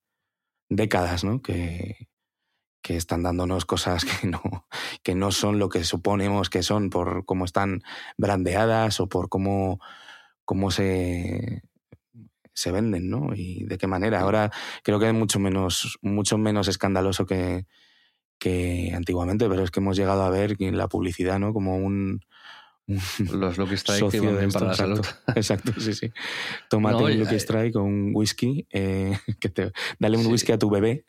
[0.69, 1.43] décadas, ¿no?
[1.43, 2.10] Que,
[2.83, 4.41] que están dándonos cosas que no,
[5.03, 7.83] que no son lo que suponemos que son por cómo están
[8.17, 9.81] brandeadas o por cómo,
[10.45, 11.63] cómo se,
[12.53, 13.35] se venden, ¿no?
[13.35, 14.21] Y de qué manera.
[14.21, 14.51] Ahora
[14.83, 17.67] creo que es mucho menos, mucho menos escandaloso que,
[18.39, 21.53] que antiguamente, pero es que hemos llegado a ver la publicidad, ¿no?
[21.53, 22.21] Como un,
[23.19, 25.07] los Lucky Strike que para la salud.
[25.35, 26.11] Exacto, sí, sí.
[26.69, 30.71] Tómate un Lucky Strike o un whisky, eh, que te, dale un whisky a tu
[30.71, 31.05] bebé,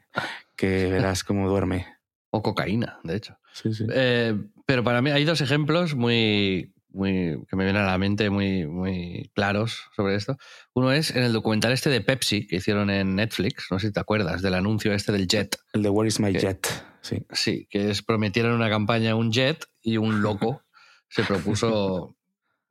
[0.61, 1.87] que verás cómo duerme.
[2.29, 3.37] O cocaína, de hecho.
[3.51, 3.85] Sí, sí.
[3.91, 8.29] Eh, pero para mí hay dos ejemplos muy, muy que me vienen a la mente
[8.29, 10.37] muy, muy claros sobre esto.
[10.73, 13.93] Uno es en el documental este de Pepsi que hicieron en Netflix, no sé si
[13.93, 15.57] te acuerdas, del anuncio este del jet.
[15.73, 16.67] El de Where is my jet,
[17.01, 17.25] sí.
[17.31, 20.61] Sí, que es prometieron una campaña un jet y un loco
[21.09, 22.15] se propuso,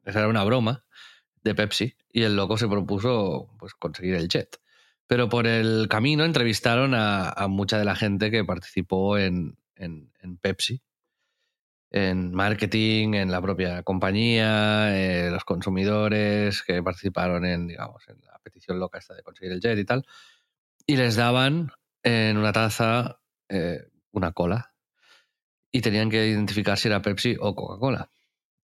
[0.05, 0.85] esa era una broma
[1.43, 4.61] de Pepsi, y el loco se propuso pues, conseguir el jet.
[5.11, 10.09] Pero por el camino entrevistaron a, mucha de la gente que participó en, en,
[10.41, 10.83] Pepsi,
[11.91, 18.39] en marketing, en la propia compañía, eh, los consumidores que participaron en, digamos, en la
[18.39, 20.07] petición loca esta de conseguir el jet y tal,
[20.87, 21.73] y les daban
[22.05, 23.19] en una taza
[23.49, 24.75] eh, una cola
[25.73, 28.13] y tenían que identificar si era Pepsi o Coca-Cola.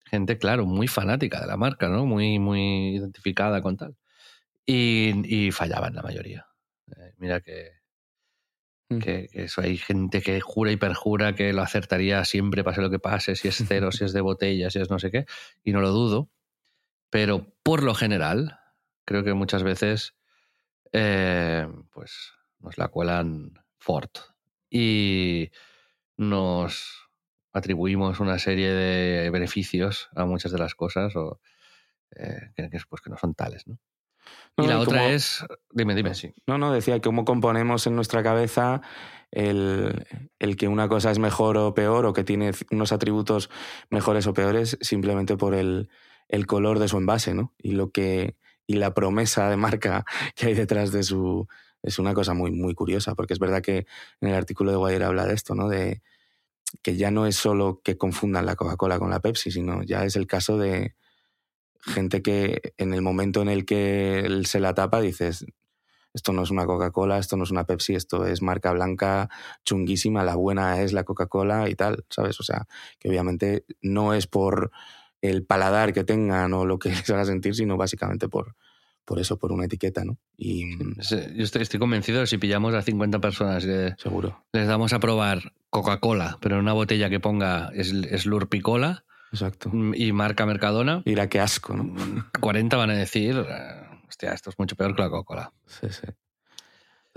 [0.05, 2.07] gente, claro, muy fanática de la marca, ¿no?
[2.07, 3.97] Muy, muy identificada con tal.
[4.67, 6.47] Y, y fallaban la mayoría.
[6.97, 7.71] Eh, mira que,
[8.89, 8.99] Mm.
[8.99, 12.91] que, que eso hay gente que jura y perjura que lo acertaría siempre, pase lo
[12.91, 15.27] que pase, si es cero, si es de botella, si es no sé qué,
[15.65, 16.31] y no lo dudo.
[17.11, 18.61] Pero por lo general,
[19.05, 20.15] creo que muchas veces
[20.93, 24.11] eh, pues nos la cuelan Ford
[24.71, 25.51] y
[26.17, 27.09] nos
[27.53, 31.41] atribuimos una serie de beneficios a muchas de las cosas o
[32.15, 33.81] eh, que, que, pues, que no son tales, ¿no?
[34.57, 36.33] No, y la otra es, dime, dime, sí.
[36.47, 38.81] No, no, decía cómo componemos en nuestra cabeza
[39.31, 40.07] el,
[40.39, 43.51] el que una cosa es mejor o peor o que tiene unos atributos
[43.91, 45.91] mejores o peores simplemente por el,
[46.29, 47.55] el color de su envase, ¿no?
[47.59, 48.37] Y lo que
[48.67, 51.47] y la promesa de marca que hay detrás de su
[51.83, 53.87] es una cosa muy muy curiosa porque es verdad que
[54.21, 55.69] en el artículo de Wire habla de esto, ¿no?
[55.69, 56.03] De
[56.83, 60.17] que ya no es solo que confundan la Coca-Cola con la Pepsi, sino ya es
[60.17, 60.95] el caso de
[61.87, 65.45] gente que en el momento en el que él se la tapa dices,
[66.15, 69.29] esto no es una Coca-Cola, esto no es una Pepsi, esto es marca blanca
[69.65, 72.41] chunguísima, la buena es la Coca-Cola y tal, ¿sabes?
[72.41, 72.67] O sea,
[72.99, 74.71] que obviamente no es por
[75.21, 78.55] el paladar que tengan o lo que les haga sentir, sino básicamente por,
[79.05, 80.19] por eso, por una etiqueta, ¿no?
[80.37, 84.43] Y mm, Es- Yo estoy, estoy convencido de si pillamos a 50 personas le- seguro,
[84.53, 89.71] les damos a probar Coca-Cola, pero en una botella que ponga es- Slurpicola exacto.
[89.73, 91.95] mm, y marca Mercadona, Mira qué asco, ¿no?
[92.41, 95.53] 40 van a decir, eh, hostia, esto es mucho peor que la Coca-Cola.
[95.67, 96.07] Sí, sí.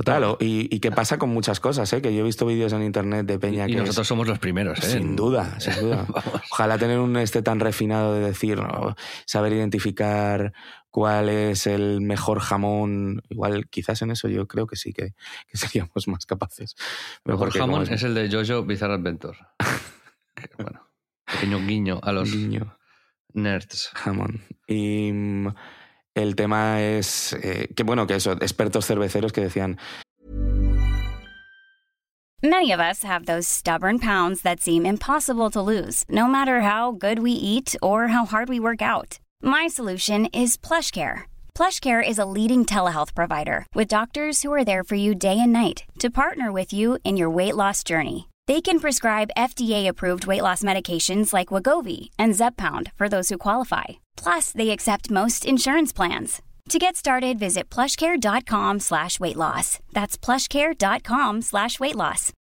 [0.02, 2.02] Claro, y, y que pasa con muchas cosas, ¿eh?
[2.02, 4.40] Que yo he visto vídeos en internet de Peña Y que nosotros es- somos los
[4.40, 4.92] primeros, ¿eh?
[4.94, 6.08] Sin duda, sin duda.
[6.54, 8.96] Ojalá tener un este tan refinado de decir, ¿no?
[9.26, 10.54] saber identificar
[10.90, 13.22] cuál es el mejor jamón.
[13.28, 15.16] Igual, quizás en eso yo creo que sí, que,
[15.52, 16.76] que seríamos más capaces.
[17.24, 19.38] Pero mejor jamón es el de Jojo Bizarre Adventure.
[20.58, 20.88] Bueno,
[21.32, 22.76] pequeño guiño a los niño
[23.34, 23.90] nerds.
[23.94, 24.42] jamón.
[24.68, 25.48] Y mm,
[26.16, 29.78] el tema es eh, que, bueno, que eso, expertos cerveceros que decían,
[32.42, 36.94] Many of us have those stubborn pounds that seem impossible to lose, no matter how
[36.94, 39.20] good we eat or how hard we work out.
[39.42, 41.24] My solution is PlushCare.
[41.54, 45.52] PlushCare is a leading telehealth provider with doctors who are there for you day and
[45.52, 48.29] night to partner with you in your weight loss journey.
[48.50, 54.00] They can prescribe FDA-approved weight loss medications like Wagovi and Zepbound for those who qualify.
[54.18, 56.42] Plus, they accept most insurance plans.
[56.70, 59.78] To get started, visit plushcare.com slash weight loss.
[59.94, 62.34] That's plushcare.com slash weight loss.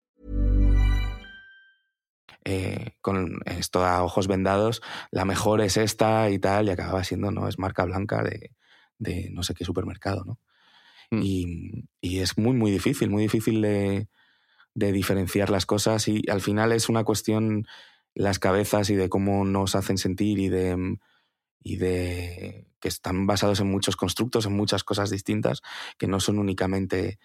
[2.46, 7.30] eh, con esto a ojos vendados, la mejor es esta y tal, y acababa siendo,
[7.30, 8.52] no, es marca blanca de,
[8.98, 10.38] de no sé qué supermercado, ¿no?
[11.10, 11.20] Mm.
[11.22, 14.08] Y, y es muy, muy difícil, muy difícil de,
[14.78, 17.66] de diferenciar las cosas y al final es una cuestión
[18.14, 20.98] las cabezas y de cómo nos hacen sentir y de,
[21.62, 25.62] y de que están basados en muchos constructos, en muchas cosas distintas,
[25.98, 27.18] que no son únicamente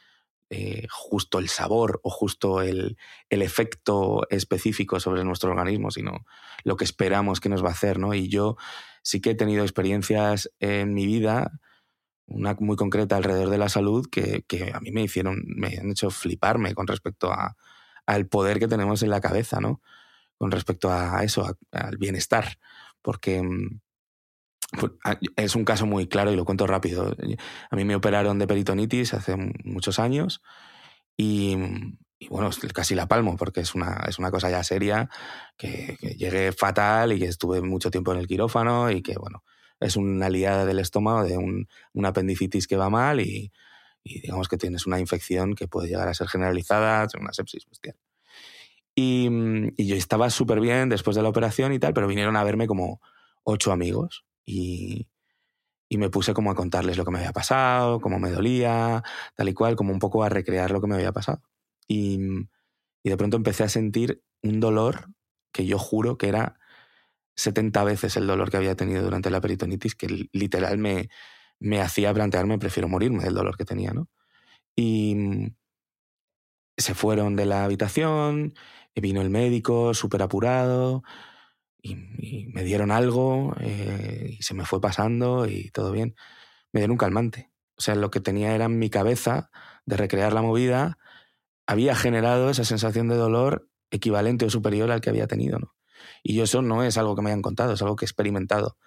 [0.49, 2.97] eh, justo el sabor o justo el,
[3.29, 6.25] el efecto específico sobre nuestro organismo, sino
[6.63, 8.13] lo que esperamos que nos va a hacer, ¿no?
[8.13, 8.57] Y yo
[9.03, 11.59] sí que he tenido experiencias en mi vida,
[12.27, 15.91] una muy concreta alrededor de la salud, que, que a mí me hicieron, me han
[15.91, 17.55] hecho fliparme con respecto a,
[18.05, 19.81] al poder que tenemos en la cabeza, ¿no?
[20.37, 22.57] Con respecto a eso, a- al bienestar.
[23.01, 23.79] Porque mm,
[24.79, 24.91] pues,
[25.35, 27.15] es un caso muy claro y lo cuento rápido.
[27.69, 30.41] A mí me operaron de peritonitis hace muchos años
[31.17, 31.57] y,
[32.19, 35.09] y bueno, casi la palmo porque es una, es una cosa ya seria,
[35.57, 39.43] que, que llegué fatal y que estuve mucho tiempo en el quirófano y que bueno,
[39.83, 43.51] es una liada del estómago de un, una apendicitis que va mal y,
[44.03, 47.95] digamos que tienes una infección que puede llegar a ser generalizada, una sepsis bestial.
[48.95, 49.27] Y,
[49.77, 52.67] y yo estaba súper bien después de la operación y tal, pero vinieron a verme
[52.67, 53.01] como
[53.43, 55.07] ocho amigos y,
[55.89, 59.03] y me puse como a contarles lo que me había pasado, cómo me dolía,
[59.35, 61.41] tal y cual, como un poco a recrear lo que me había pasado.
[61.87, 62.19] Y,
[63.03, 65.09] y de pronto empecé a sentir un dolor
[65.51, 66.59] que yo juro que era
[67.35, 71.09] 70 veces el dolor que había tenido durante la peritonitis, que li- literal me,
[71.59, 74.09] me hacía plantearme, prefiero morirme del dolor que tenía, ¿no?
[74.75, 75.47] Y mm,
[76.77, 78.53] se fueron de la habitación,
[78.95, 81.03] vino el médico súper apurado,
[81.81, 86.15] y, y me dieron algo, eh, y se me fue pasando y todo bien.
[86.73, 87.51] Me dieron un calmante.
[87.77, 89.51] O sea, lo que tenía era en mi cabeza
[89.85, 90.99] de recrear la movida,
[91.67, 95.75] había generado esa sensación de dolor equivalente o superior al que había tenido, ¿no?
[96.23, 98.77] Y yo eso no es algo que me hayan contado, es algo que he experimentado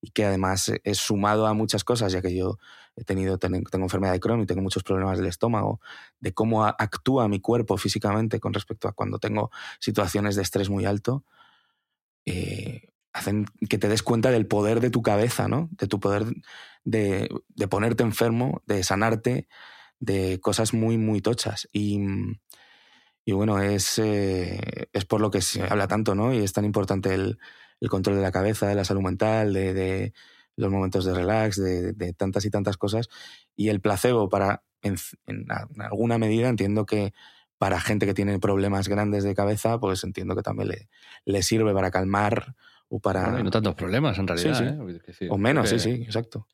[0.00, 2.58] y que además es sumado a muchas cosas, ya que yo
[2.96, 5.80] he tenido, ten- tengo enfermedad de Crohn y tengo muchos problemas del estómago,
[6.20, 9.50] de cómo actúa mi cuerpo físicamente con respecto a cuando tengo
[9.80, 11.24] situaciones de estrés muy alto,
[12.26, 15.68] eh, hacen que te des cuenta del poder de tu cabeza, ¿no?
[15.72, 16.24] De tu poder
[16.84, 19.48] de, de ponerte enfermo, de sanarte,
[20.00, 21.68] de cosas muy, muy tochas.
[21.72, 21.98] Y,
[23.24, 26.34] y bueno, es, eh, es por lo que se habla tanto, ¿no?
[26.34, 27.38] Y es tan importante el,
[27.80, 30.12] el control de la cabeza, de la salud mental, de, de
[30.56, 33.08] los momentos de relax, de, de, tantas y tantas cosas.
[33.56, 34.96] Y el placebo, para, en,
[35.26, 35.46] en,
[35.80, 37.14] alguna medida, entiendo que
[37.56, 40.88] para gente que tiene problemas grandes de cabeza, pues entiendo que también le,
[41.24, 42.54] le sirve para calmar
[42.88, 43.22] o para...
[43.22, 44.78] Bueno, y no tantos problemas, en realidad.
[45.06, 45.24] Sí, sí.
[45.24, 45.28] ¿eh?
[45.30, 46.46] O menos, sí, sí, exacto.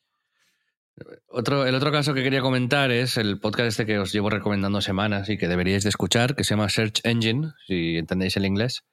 [1.29, 4.81] Otro, el otro caso que quería comentar es el podcast este que os llevo recomendando
[4.81, 8.85] semanas y que deberíais de escuchar, que se llama Search Engine, si entendéis el inglés,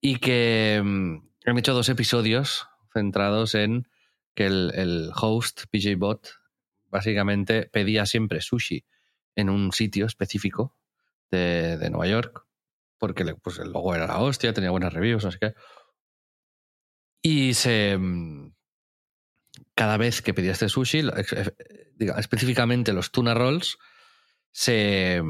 [0.00, 3.88] y que um, han hecho dos episodios centrados en
[4.34, 6.28] que el, host, PJ Bot,
[6.86, 8.84] básicamente pedía siempre sushi
[9.34, 10.76] en un sitio específico
[11.30, 12.46] de, de Nueva York,
[12.98, 15.54] porque le, pues el logo era la hostia, tenía buenas reviews, no sé qué.
[17.22, 17.98] Y se.
[19.74, 21.02] Cada vez que pedía este sushi,
[21.96, 23.78] diga, específicamente los tuna rolls,
[24.52, 25.22] se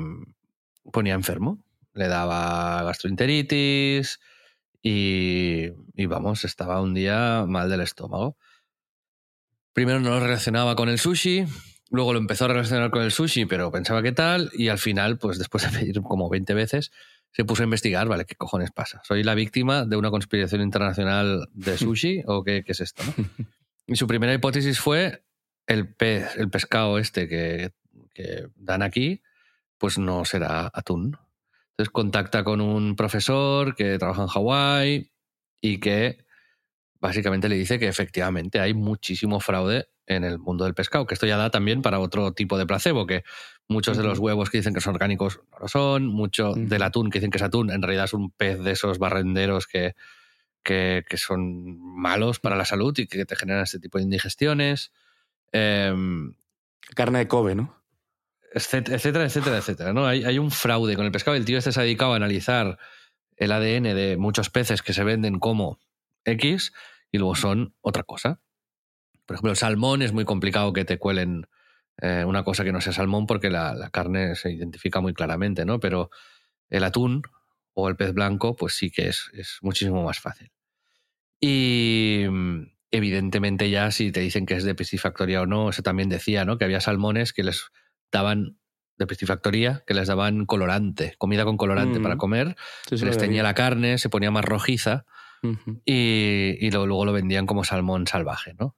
[0.93, 1.63] ponía enfermo.
[1.95, 4.21] Le daba gastroenteritis
[4.83, 8.37] y, y vamos, estaba un día mal del estómago.
[9.73, 11.45] Primero no lo relacionaba con el sushi,
[11.91, 15.19] luego lo empezó a relacionar con el sushi, pero pensaba que tal, y al final,
[15.19, 16.91] pues después de pedir como 20 veces,
[17.33, 19.01] se puso a investigar, vale, ¿qué cojones pasa?
[19.05, 23.03] ¿Soy la víctima de una conspiración internacional de sushi o qué, es esto?
[23.89, 25.25] Y su primera hipótesis fue
[25.67, 27.73] el pez, el pescado este que,
[28.15, 29.23] que dan aquí,
[29.79, 31.17] pues no será atún.
[31.71, 35.13] Entonces contacta con un profesor que trabaja en Hawái
[35.63, 36.19] y que
[37.01, 41.27] básicamente le dice que efectivamente hay muchísimo fraude en el mundo del pescado, que esto
[41.27, 43.25] ya da también para otro tipo de placebo, que
[43.69, 44.03] muchos uh -huh.
[44.03, 46.67] de los huevos que dicen que son orgánicos no lo son, mucho uh -huh.
[46.69, 49.67] del atún que dicen que es atún, en realidad es un pez de esos barrenderos
[49.67, 49.95] que,
[50.63, 54.93] que, que son malos para la salud y que te generan este tipo de indigestiones.
[55.53, 55.95] Eh,
[56.95, 57.77] Carne de Kobe, ¿no?
[58.53, 59.93] Etcétera, etcétera, etcétera.
[59.93, 60.07] ¿no?
[60.07, 61.37] hay, hay un fraude con el pescado.
[61.37, 62.79] El tío este se ha dedicado a analizar
[63.37, 65.79] el ADN de muchos peces que se venden como
[66.25, 66.73] X
[67.13, 68.41] y luego son otra cosa.
[69.27, 71.47] Por ejemplo, el salmón es muy complicado que te cuelen
[72.01, 75.65] eh, una cosa que no sea salmón porque la, la, carne se identifica muy claramente,
[75.65, 75.81] ¿no?
[75.81, 76.11] Pero
[76.71, 77.23] el atún
[77.81, 80.51] o el pez blanco, pues sí que es, es muchísimo más fácil.
[81.41, 82.25] Y
[82.91, 86.59] evidentemente ya si te dicen que es de piscifactoría o no, eso también decía, ¿no?
[86.59, 87.71] Que había salmones que les
[88.11, 88.59] daban
[88.97, 92.03] de piscifactoría, que les daban colorante, comida con colorante mm.
[92.03, 92.57] para comer,
[92.89, 95.07] sí, se les teñía la carne, se ponía más rojiza
[95.45, 95.83] uh -huh.
[95.85, 98.77] y, y lo, luego lo vendían como salmón salvaje, ¿no?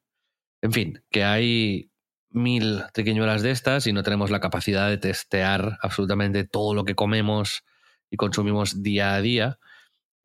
[0.61, 1.91] En fin, que hay
[2.29, 6.95] mil triquiñuelas de estas y no tenemos la capacidad de testear absolutamente todo lo que
[6.95, 7.65] comemos
[8.11, 9.59] y consumimos día a día.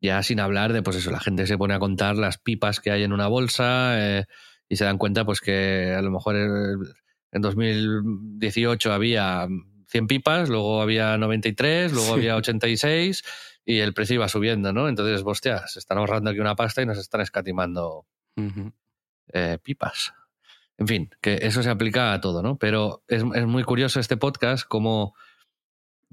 [0.00, 2.90] Ya sin hablar de, pues eso, la gente se pone a contar las pipas que
[2.90, 4.24] hay en una bolsa eh,
[4.68, 9.48] y se dan cuenta, pues que a lo mejor en 2018 había
[9.88, 12.12] 100 pipas, luego había 93, luego sí.
[12.12, 13.22] había 86
[13.64, 14.88] y el precio iba subiendo, ¿no?
[14.88, 18.06] Entonces, hostia, se están ahorrando aquí una pasta y nos están escatimando
[18.36, 18.72] uh -huh.
[19.32, 20.12] eh, pipas.
[20.78, 22.58] En fin, que eso se aplica a todo, ¿no?
[22.58, 25.14] Pero es, es muy curioso este podcast cómo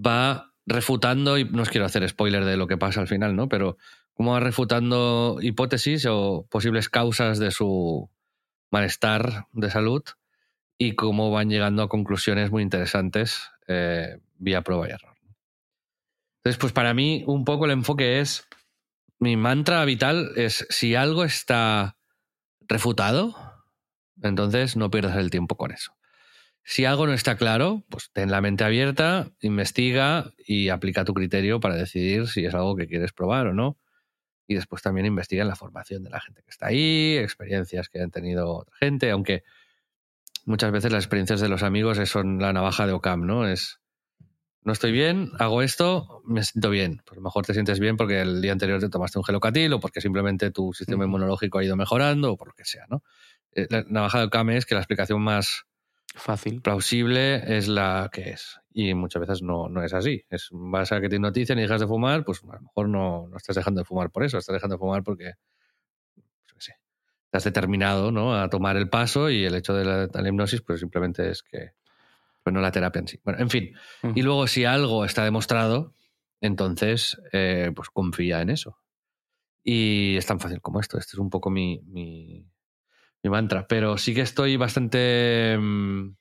[0.03, 3.49] va refutando, y no os quiero hacer spoiler de lo que pasa al final, ¿no?
[3.49, 3.77] Pero
[4.13, 8.09] cómo va refutando hipótesis o posibles causas de su
[8.71, 10.03] malestar de salud
[10.77, 15.15] y cómo van llegando a conclusiones muy interesantes eh, vía prueba y error.
[16.37, 18.47] Entonces, pues para mí un poco el enfoque es,
[19.19, 21.97] mi mantra vital es, si algo está
[22.67, 23.35] refutado,
[24.21, 25.93] entonces no pierdas el tiempo con eso.
[26.63, 31.59] Si algo no está claro, pues ten la mente abierta, investiga y aplica tu criterio
[31.59, 33.77] para decidir si es algo que quieres probar o no.
[34.47, 38.01] Y después también investiga en la formación de la gente que está ahí, experiencias que
[38.01, 39.43] han tenido otra gente, aunque
[40.45, 43.47] muchas veces las experiencias de los amigos son la navaja de Ocam, ¿no?
[43.47, 43.79] Es,
[44.63, 47.01] no estoy bien, hago esto, me siento bien.
[47.05, 49.73] Pues a lo mejor te sientes bien porque el día anterior te tomaste un gelocatil
[49.73, 53.03] o porque simplemente tu sistema inmunológico ha ido mejorando o por lo que sea, ¿no?
[53.51, 55.65] Eh, la navaja de Ocam es que la explicación más
[56.13, 58.59] fácil, plausible es la que es.
[58.71, 60.25] Y muchas veces no, no es así.
[60.29, 63.27] Es, vas a que te notician y dejas de fumar, pues a lo mejor no,
[63.27, 65.33] no estás dejando de fumar por eso, estás dejando de fumar porque
[66.63, 66.77] sé,
[67.25, 68.35] estás determinado ¿no?
[68.35, 71.43] a tomar el paso y el hecho de la, de la hipnosis pues simplemente es
[71.43, 71.71] que
[72.43, 73.19] pues no la terapia en sí.
[73.23, 73.73] Bueno, en fin.
[74.01, 74.13] Uh -huh.
[74.15, 75.93] Y luego si algo está demostrado,
[76.41, 78.77] entonces eh, pues confía en eso.
[79.63, 80.97] Y es tan fácil como esto.
[80.97, 82.45] Este es un poco mi, mi,
[83.23, 83.67] mi mantra.
[83.67, 86.15] Pero sí que estoy bastante mmm,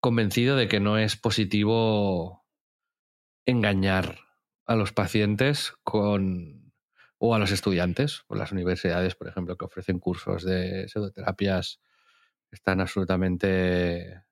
[0.00, 2.44] convencido de que no es positivo
[3.46, 4.18] engañar
[4.66, 6.72] a los pacientes con
[7.18, 11.80] o a los estudiantes, o las universidades, por ejemplo, que ofrecen cursos de pseudoterapias
[12.50, 14.22] están absolutamente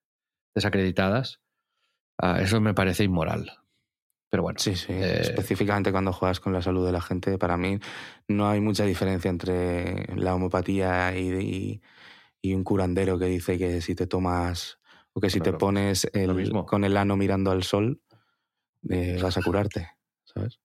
[0.54, 1.40] desacreditadas.
[2.18, 3.63] Ah, eso me parece inmoral.
[4.34, 4.58] Pero bueno.
[4.58, 4.86] Sí, sí.
[4.90, 7.78] eh, Específicamente cuando juegas con la salud de la gente, para mí
[8.26, 11.82] no hay mucha diferencia entre la homopatía y, y-
[12.42, 14.80] y un curandero que dice que si te tomas
[15.12, 16.66] o que si Claro, te pones el- mismo.
[16.66, 18.02] con el ano mirando al sol,
[18.90, 19.88] eh, vas a curarte,
[20.24, 20.58] ¿sabes?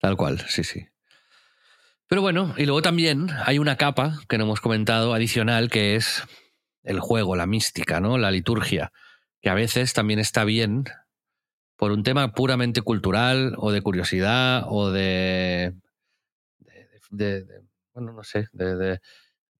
[0.00, 0.86] Tal cual, sí, sí.
[2.06, 6.22] Pero bueno, y luego también hay una capa que no hemos comentado adicional que es
[6.82, 8.16] el juego, la mística, ¿no?
[8.16, 8.90] La liturgia,
[9.42, 10.84] que a veces también está bien
[11.80, 15.72] por un tema puramente cultural o de curiosidad o de.
[16.58, 17.62] de, de- de-
[17.94, 19.00] bueno, no sé, de, de,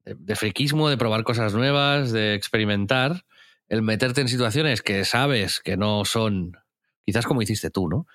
[0.04, 3.24] de- de friquismo, de probar cosas nuevas, de experimentar,
[3.68, 6.56] el meterte en situaciones que sabes que no son,
[7.06, 8.06] quizás como hiciste tú, ¿no?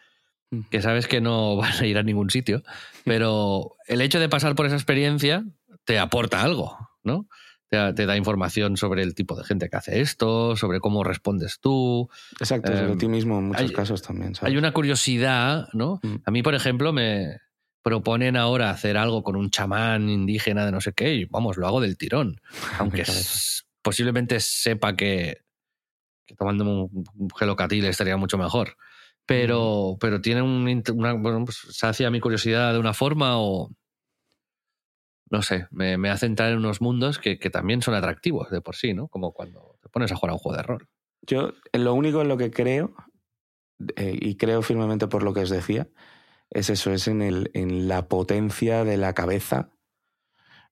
[0.70, 2.62] que sabes que no van a ir a ningún sitio,
[3.06, 5.44] pero el hecho de pasar por esa experiencia
[5.84, 7.28] te aporta algo, ¿no?
[7.68, 11.60] Te, te da información sobre el tipo de gente que hace esto, sobre cómo respondes
[11.60, 12.10] tú.
[12.40, 14.52] Exacto, sobre Em, ti mismo en muchos hay- casos también, ¿sabes?
[14.52, 16.00] Hay una curiosidad, ¿no?
[16.04, 16.16] Mm.
[16.26, 17.40] A mí, por ejemplo, me
[17.82, 21.68] proponen ahora hacer algo con un chamán indígena de no sé qué y vamos, lo
[21.68, 22.40] hago del tirón.
[22.80, 23.22] Aunque cabeza.
[23.22, 25.42] s- posiblemente sepa que,
[26.28, 28.78] que tomándome un, gelocatil estaría mucho mejor.
[29.28, 33.72] Pero, pero tiene un, una, bueno, pues, sacia mi curiosidad de una forma o
[35.36, 38.62] no sé, me, me hace entrar en unos mundos que, que también son atractivos de
[38.62, 39.10] por sí, ¿no?
[39.10, 40.88] Como cuando te pones a jugar a un juego de rol.
[41.24, 42.96] Yo, lo único en lo que creo,
[43.98, 45.90] eh, y creo firmemente por lo que os decía,
[46.50, 49.72] es eso, es en, el, en la potencia de la cabeza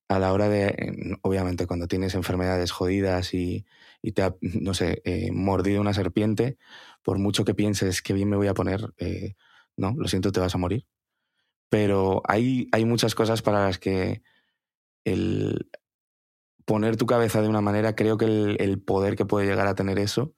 [0.08, 3.66] a la hora de, en- obviamente, cuando tienes enfermedades jodidas y,
[4.02, 6.58] y te ha, no sé, eh, mordido una serpiente,
[7.02, 9.34] por mucho que pienses que bien me voy a poner, eh,
[9.76, 10.86] no, lo siento, te vas a morir.
[11.70, 14.22] Pero hay, hay muchas cosas para las que
[15.04, 15.68] el
[16.64, 19.98] poner tu cabeza de una manera, creo que el, poder que puede llegar a tener
[19.98, 20.34] eso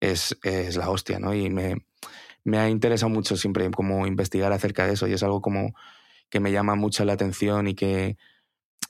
[0.00, 1.34] es, es la hostia, ¿no?
[1.34, 1.86] Y me,
[2.44, 5.74] me ha interesado mucho siempre como investigar acerca de eso y es algo como
[6.30, 8.16] que me llama mucho la atención y que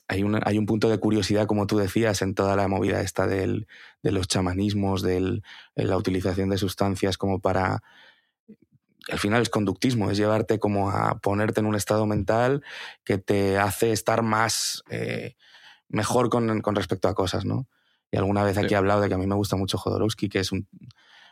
[0.07, 3.27] hay, una- hay un punto de curiosidad, como tú decías, en toda la movida esta
[3.27, 3.67] del,
[4.03, 5.41] de los chamanismos, de
[5.75, 7.83] la utilización de sustancias como para...
[9.11, 12.63] Al final es conductismo, es llevarte como a ponerte en un estado mental
[13.03, 14.83] que te hace estar más...
[14.89, 15.35] eh,
[15.93, 17.67] mejor con, con respecto a cosas, ¿no?
[18.11, 18.63] Y alguna vez Sí.
[18.63, 20.67] aquí he hablado de que a mí me gusta mucho Jodorowsky, que es un,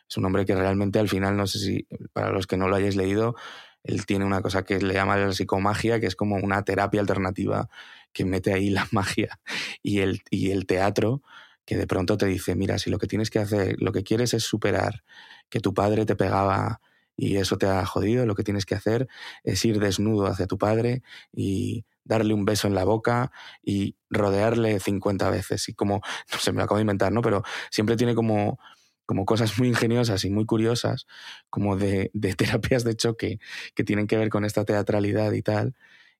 [0.09, 2.75] es un hombre que realmente al final, no sé si para los que no lo
[2.75, 3.35] hayáis leído,
[3.83, 7.69] él tiene una cosa que le llama la psicomagia, que es como una terapia alternativa
[8.11, 9.39] que mete ahí la magia
[9.81, 11.21] y el, y el teatro,
[11.65, 14.33] que de pronto te dice, mira, si lo que tienes que hacer, lo que quieres
[14.33, 15.03] es superar
[15.49, 16.81] que tu padre te pegaba
[17.19, 19.09] y eso te ha jodido, lo que tienes que hacer
[19.43, 21.03] es ir desnudo hacia tu padre
[21.33, 25.67] y darle un beso en la boca y rodearle 50 veces.
[25.67, 26.01] Y como,
[26.31, 27.21] no sé, me lo acabo de inventar, ¿no?
[27.21, 28.57] Pero siempre tiene como,
[29.05, 31.07] como cosas muy ingeniosas y muy curiosas,
[31.49, 33.39] como de, de terapias de choque
[33.75, 35.75] que tienen que ver con esta teatralidad y tal.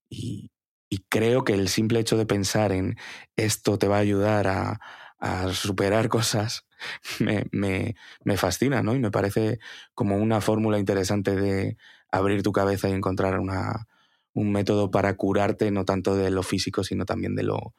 [0.10, 0.52] Y,
[0.90, 2.98] y creo que el simple hecho de pensar en
[3.38, 4.82] esto te va a ayudar a,
[5.20, 6.66] a superar cosas
[7.20, 8.96] me, me, me fascina, ¿no?
[8.96, 9.60] Y me parece
[9.94, 11.78] como una fórmula interesante de
[12.12, 13.88] abrir tu cabeza y encontrar una,
[14.34, 17.76] un método para curarte, no tanto de lo físico, sino también de lo,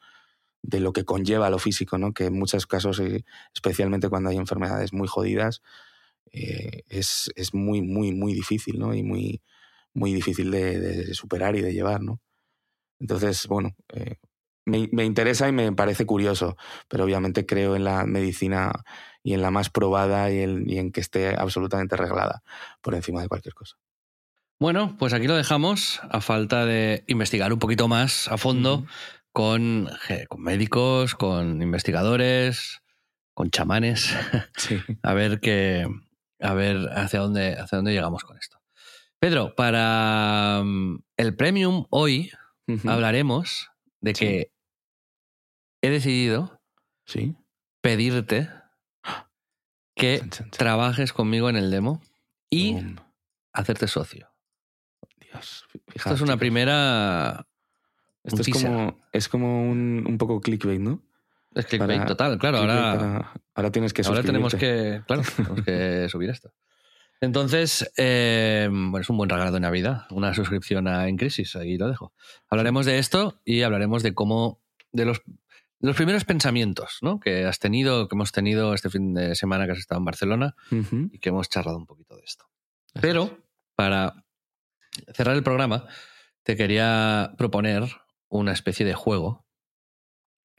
[0.61, 2.13] de lo que conlleva lo físico, ¿no?
[2.13, 5.61] Que en muchos casos, eh, especialmente cuando hay enfermedades muy jodidas,
[6.31, 8.93] eh, es, es muy, muy, muy difícil, ¿no?
[8.93, 9.41] Y muy,
[9.93, 12.21] muy difícil de, de superar y de llevar, ¿no?
[12.99, 14.15] Entonces, bueno, eh,
[14.71, 16.57] me, me interesa y me parece curioso,
[16.87, 18.71] pero obviamente creo en la medicina
[19.23, 22.43] y en la más probada y, en que esté absolutamente reglada
[22.81, 23.77] por encima de cualquier cosa.
[24.59, 28.85] Bueno, pues aquí lo dejamos a falta de investigar un poquito más a fondo
[29.31, 29.89] con,
[30.27, 32.81] con médicos, con investigadores,
[33.33, 34.15] con chamanes,
[34.57, 34.77] Sí.
[35.03, 35.87] a ver qué,
[36.39, 38.59] a ver hacia dónde, hacia dónde llegamos con esto.
[39.19, 42.31] Pedro, para mm, el premium hoy
[42.85, 43.69] hablaremos
[43.99, 44.47] de Sí.
[45.81, 46.59] He decidido
[47.05, 47.35] Sí.
[47.81, 48.49] pedirte
[49.95, 50.57] que Chan, chan, chan.
[50.57, 52.01] trabajes conmigo en el demo
[52.49, 52.95] y Boom.
[53.53, 54.31] hacerte socio.
[55.19, 57.47] Dios, Esto fijaos, es una primera...
[58.23, 61.01] Esto un es como, es como un, un poco clickbait, ¿no?
[61.55, 62.57] Es clickbait Para- total, claro.
[62.59, 66.53] Clickbait Ahora, para- ahora tienes que ahora tenemos que, claro, tenemos que subir esto.
[67.19, 71.77] Entonces, eh, bueno, es un buen regalo de Navidad, una suscripción a En Crisis, ahí
[71.77, 72.13] lo dejo.
[72.47, 74.59] Hablaremos de esto y hablaremos de cómo,
[74.91, 75.21] de los,
[75.81, 77.19] los primeros pensamientos ¿no?
[77.19, 80.55] que has tenido, que hemos tenido este fin de semana que has estado en Barcelona
[81.11, 82.45] y que hemos charlado un poquito de esto.
[83.01, 83.39] Pero,
[83.75, 84.25] para
[85.13, 85.87] cerrar el programa,
[86.43, 87.83] te quería proponer
[88.29, 89.45] una especie de juego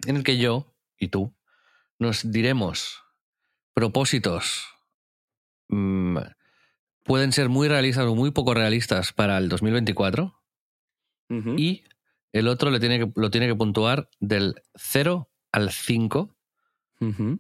[0.07, 1.35] en el que yo y tú
[1.99, 3.03] nos diremos
[3.75, 4.67] propósitos.
[5.69, 6.19] mm,
[7.05, 10.41] pueden ser muy realistas o muy poco realistas para el 2024
[11.31, 11.55] Ujú.
[11.57, 11.85] y
[12.33, 16.35] el otro le tiene que, lo tiene que puntuar del 0 al 5.
[17.01, 17.39] Ujú.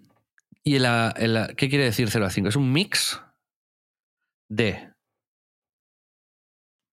[0.64, 2.48] ¿Y la- el- qué quiere decir 0 al 5?
[2.48, 3.20] Es un mix
[4.48, 4.92] de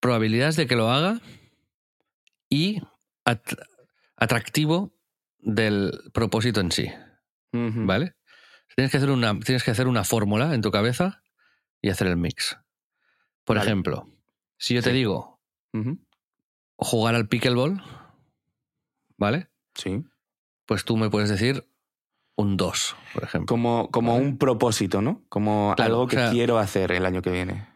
[0.00, 1.20] probabilidades de que lo haga
[2.48, 2.80] y
[3.24, 3.54] at-
[4.16, 4.92] atractivo
[5.38, 6.90] del propósito en sí.
[7.52, 8.14] ¿Vale?
[8.76, 11.22] Tienes que hacer una, tienes que hacer una fórmula en tu cabeza
[11.82, 12.56] y hacer el mix.
[13.44, 13.68] Por Vale.
[13.68, 14.08] ejemplo,
[14.56, 15.40] si yo te digo.
[16.80, 17.82] Jugar al pickleball,
[19.16, 19.48] ¿vale?
[19.74, 20.02] Sí.
[20.66, 21.66] Pues tú me puedes decir
[22.36, 23.46] un 2, por ejemplo.
[23.46, 24.24] Como, como Vale.
[24.26, 25.22] un propósito, ¿no?
[25.28, 27.68] Como Claro, algo que o sea- quiero hacer el año que viene.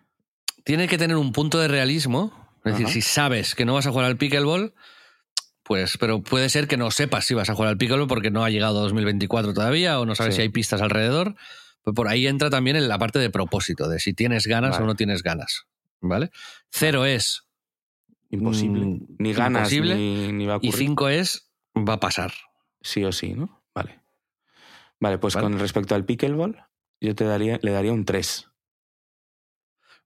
[0.64, 2.32] Tiene que tener un punto de realismo.
[2.64, 4.72] Es decir, si sabes que no vas a jugar al pickleball,
[5.64, 8.42] pues, pero puede ser que no sepas si vas a jugar al pickleball porque no
[8.42, 10.36] ha llegado 2024 todavía o no sabes Sí.
[10.38, 11.34] si hay pistas alrededor.
[11.82, 14.84] Pues por ahí entra también en la parte de propósito, de si tienes ganas Vale.
[14.84, 15.66] o no tienes ganas.
[16.00, 16.30] ¿Vale?
[16.70, 17.44] Cero es
[18.34, 18.84] Imposible.
[18.84, 19.96] Mm, ni ganas, imposible.
[19.96, 22.32] ni, ni va a y cinco es va a pasar.
[22.80, 23.62] Sí o sí, ¿no?
[23.74, 24.00] Vale.
[25.00, 25.44] Vale, pues Vale.
[25.46, 26.64] con respecto al pickleball,
[27.00, 28.50] yo te daría, le daría un 3.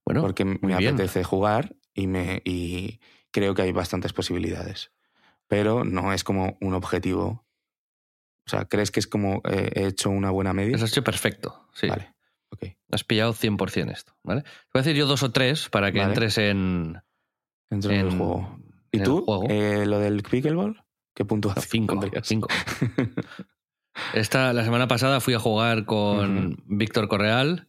[0.04, 3.00] Bueno, porque me apetece jugar y, me, y
[3.30, 4.90] creo que hay bastantes posibilidades.
[5.46, 7.46] Pero no es como un objetivo.
[8.46, 10.76] O sea, ¿crees que es como eh, he hecho una buena media?
[10.76, 11.68] Eso ha hecho perfecto.
[11.74, 11.88] Sí.
[11.88, 12.14] Vale,
[12.50, 12.64] ok.
[12.90, 14.16] Has pillado 100% esto.
[14.22, 14.42] ¿vale?
[14.42, 16.10] Te voy a decir yo dos o tres para que Vale.
[16.10, 17.02] entres en,
[17.70, 18.58] Del en- juego.
[18.92, 19.22] ¿Y el tú?
[19.24, 19.44] juego.
[19.48, 20.82] Eh, lo del pickleball,
[21.14, 22.48] ¿qué punto Cinco, cinco.
[24.14, 27.68] Esta, la semana pasada fui a jugar con Víctor Correal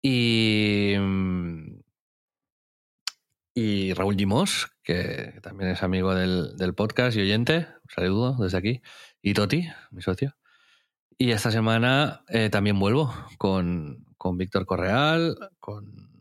[0.00, 0.94] y,
[3.54, 7.66] y Raúl Gimós, que también es amigo del, del podcast y oyente.
[7.82, 8.80] Un saludo desde aquí.
[9.20, 10.36] Y Toti, mi socio.
[11.18, 16.11] Y esta semana eh, también vuelvo con, con Víctor Correal, con,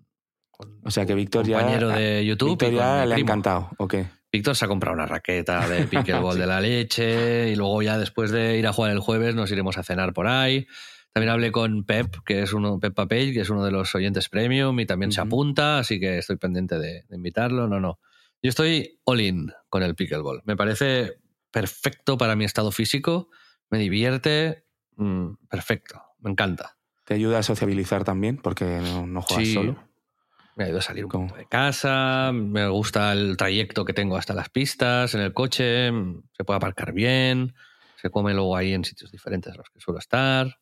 [0.62, 2.50] con O sea que Víctor ya- compañero de YouTube.
[2.52, 4.08] Víctor ya le ha encantado, ¿o qué?
[4.32, 8.32] Víctor se ha comprado una raqueta de pickleball de la leche y luego ya después
[8.32, 10.68] de ir a jugar el jueves nos iremos a cenar por ahí.
[11.14, 14.30] También hablé con Pep, que es uno, Pep Papel, que es uno de los oyentes
[14.30, 17.68] premium y también se apunta, así que estoy pendiente de, de invitarlo.
[17.68, 18.00] No, no.
[18.42, 20.42] Yo estoy all in con el pickleball.
[20.46, 21.18] Me parece
[21.52, 23.28] perfecto para mi estado físico,
[23.70, 24.64] me divierte,
[24.96, 26.78] mm, perfecto, me encanta.
[27.04, 28.38] ¿Te ayuda a sociabilizar también?
[28.38, 29.54] Porque no, no juegas Sí.
[29.54, 29.84] solo.
[30.56, 34.34] Me ha ido a salir un de casa, me gusta el trayecto que tengo hasta
[34.34, 35.88] las pistas, en el coche,
[36.34, 37.54] se puede aparcar bien,
[37.96, 40.60] se come luego ahí en sitios diferentes a los que suelo estar,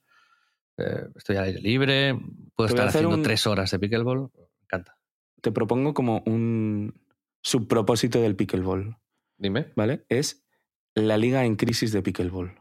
[0.78, 2.14] eh, estoy al aire libre,
[2.56, 4.96] puedo estar hacer haciendo un- tres horas de pickleball, me encanta.
[5.42, 6.94] Te propongo como un
[7.42, 8.98] subpropósito del pickleball,
[9.38, 9.72] Dime.
[9.76, 10.06] ¿vale?
[10.10, 10.46] Es
[10.94, 12.60] la liga en crisis de pickleball.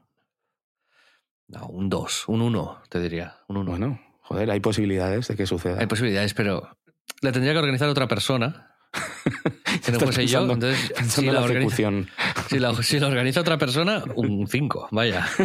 [1.48, 3.70] No, un 2, un 1, te diría, un 1.
[3.70, 5.80] Bueno, joder, hay posibilidades de que suceda.
[5.80, 6.76] Hay posibilidades, pero
[7.22, 8.74] la tendría que organizar otra persona.
[9.84, 12.08] Que no yo, pensando- entonces pensando si en la, la organiza, ejecución.
[12.48, 15.26] si, la, si la organiza otra persona, un 5, vaya.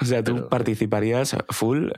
[0.00, 1.88] O sea, tú Pero- participarías full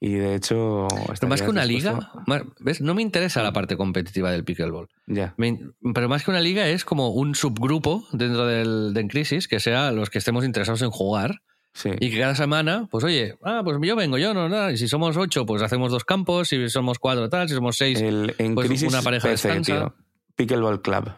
[0.00, 0.88] y de hecho...
[1.20, 2.80] Pero más que una dispuesto- liga, más- ¿ves?
[2.80, 4.88] No me interesa la parte competitiva del pickleball.
[5.06, 5.32] Ya.
[5.36, 5.58] Me
[5.94, 9.60] pero más que una liga es como un subgrupo dentro del de En Crisis que
[9.60, 11.42] sea los que estemos interesados en jugar
[11.74, 11.90] Sí.
[12.00, 14.72] y que cada semana, pues oye, ah, pues yo vengo, yo no, nada.
[14.72, 16.48] Y si somos ocho, pues hacemos dos campos.
[16.48, 17.48] Si somos cuatro, tal.
[17.48, 19.72] Si somos seis, El, en pues crisis una pareja PC, descansa.
[19.72, 19.94] tío.
[20.36, 21.08] Pickleball Club.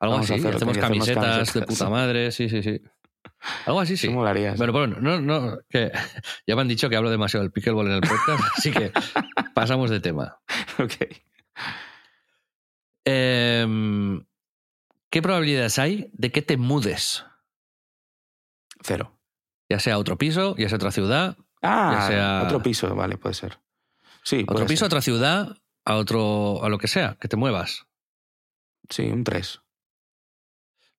[0.00, 0.46] algo vamos así.
[0.46, 2.80] hacemos camisetas, de puta madre, sí, sí, sí.
[3.66, 4.08] Algo así, sí.
[4.10, 4.54] Molaría.
[4.56, 5.90] Pero bueno, no, no, que
[6.46, 8.92] ya me han dicho que hablo demasiado del pickleball en el podcast, así que
[9.54, 10.38] pasamos de tema.
[10.78, 10.92] Ok.
[13.04, 14.24] Em,
[15.10, 17.24] ¿Qué probabilidades hay de que te mudes?
[18.82, 19.12] Cero.
[19.68, 21.36] Ya sea otro piso, ya sea otra ciudad,
[21.66, 23.58] Ah, Ya sea- otro piso, vale, puede ser.
[24.22, 24.86] Sí, puede otro piso, ser.
[24.86, 25.56] otra ciudad,
[25.86, 27.86] a otro, a lo que sea, que te muevas.
[28.90, 29.60] Sí, un 3.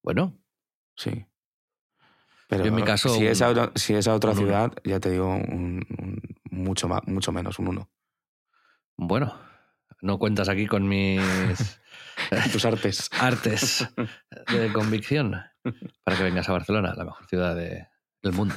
[0.02, 0.38] Bueno,
[0.98, 1.26] Sí.
[2.48, 4.40] Pero Yo en mi caso, si, es a, si es a otra uno.
[4.40, 7.90] ciudad, ya te digo un, un mucho, más, mucho menos, un 1.
[8.98, 9.38] bueno,
[10.02, 11.20] no cuentas aquí con mis
[12.54, 13.10] Tus artes.
[13.20, 13.88] artes
[14.52, 15.36] de convicción
[16.04, 17.88] para que vengas a Barcelona, la mejor ciudad de-
[18.30, 18.56] del mundo,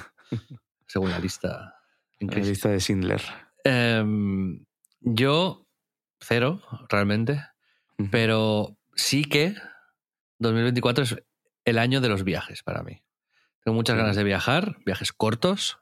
[0.86, 1.74] según la lista.
[2.20, 3.22] en La lista de Schindler.
[3.64, 4.64] Em,
[5.00, 5.66] yo,
[6.20, 7.44] cero, realmente.
[8.10, 9.54] Pero sí que
[10.38, 11.16] 2024 es
[11.64, 13.02] el año de los viajes para mí.
[13.64, 14.00] Tengo muchas Sí.
[14.00, 15.78] ganas de viajar, viajes cortos,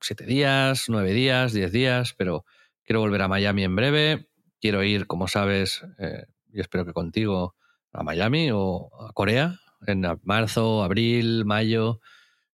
[0.00, 2.44] siete días, nueve días, diez días, pero
[2.84, 4.28] quiero volver a Miami en breve.
[4.60, 7.54] Quiero ir, como sabes, eh, y espero que contigo,
[7.92, 12.00] a Miami o a Corea en marzo, abril, mayo,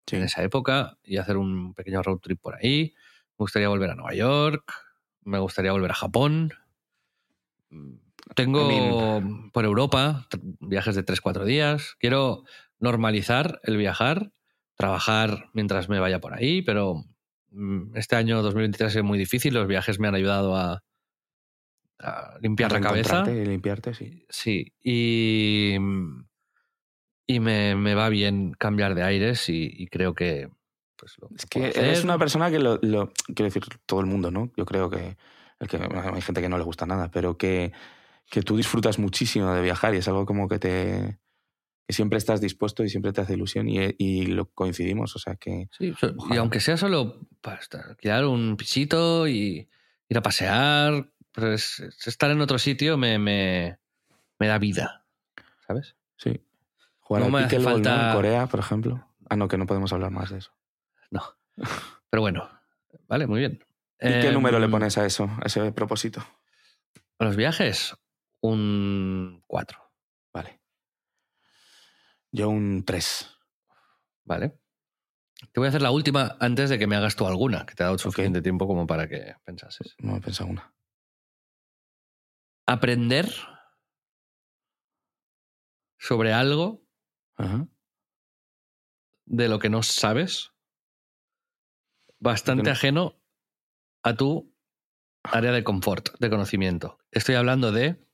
[0.07, 0.17] Sí.
[0.17, 2.95] en esa época y hacer un pequeño road trip por ahí.
[3.39, 4.73] Me gustaría volver a Nueva York,
[5.23, 6.53] me gustaría volver a Japón.
[8.35, 9.23] Tengo
[9.53, 10.27] por Europa
[10.61, 11.97] viajes de 3-4 días.
[11.99, 12.45] Quiero
[12.79, 14.33] normalizar el viajar,
[14.75, 17.05] trabajar mientras me vaya por ahí, pero
[17.51, 19.55] mm, este año 2023 es muy difícil.
[19.55, 20.83] Los viajes me han ayudado a,
[21.99, 23.25] a limpiar la cabeza.
[23.31, 24.25] Y limpiarte, sí.
[24.29, 25.77] Sí, y,
[27.35, 30.49] y me, me va bien cambiar de aires y, y creo que...
[30.97, 32.05] Pues, lo Es que eres hacer.
[32.05, 34.53] una persona que lo, lo- Quiero decir, todo el mundo, ¿no?
[34.57, 35.17] Yo creo que,
[35.59, 35.77] el que.
[35.79, 37.73] Hay gente que no le gusta nada, pero que,
[38.31, 41.19] que tú disfrutas muchísimo de viajar y es algo como que te.
[41.87, 45.17] que siempre estás dispuesto y siempre te hace ilusión y, y lo coincidimos.
[45.17, 45.69] O sea que.
[45.79, 45.95] Sí,
[46.31, 49.71] y aunque sea solo para estar- alquilar un pisito y
[50.09, 53.79] ir a pasear, pero es- es estar en otro sitio me, me,
[54.39, 55.07] me da vida,
[55.67, 55.97] ¿sabes?
[56.19, 56.39] Sí.
[57.11, 59.05] Jugar No al pickleball, falta- En Corea, por ejemplo.
[59.29, 60.53] Ah, no, que no podemos hablar más de eso.
[61.11, 61.23] No.
[62.09, 62.49] Pero bueno,
[63.09, 63.65] vale, muy bien.
[64.01, 66.25] ¿Y qué número le Em, pones a eso, a ese propósito?
[67.19, 67.97] A los viajes,
[68.41, 69.93] un 4,
[70.33, 70.61] Vale.
[72.31, 73.29] Yo un 3.
[74.25, 74.61] ¿vale?
[75.53, 77.83] Te voy a hacer la última antes de que me hagas tú alguna, que te
[77.83, 79.97] ha dado suficiente tiempo como para que pensases.
[79.99, 80.73] No he pensado una.
[82.67, 83.29] Aprender
[85.99, 86.87] sobre algo
[87.41, 87.67] Ajá.
[89.27, 90.51] de lo que no sabes,
[92.19, 93.21] bastante no- ajeno
[94.03, 94.53] a tu
[95.23, 96.99] área de confort, de conocimiento.
[97.13, 98.05] Estoy hablando de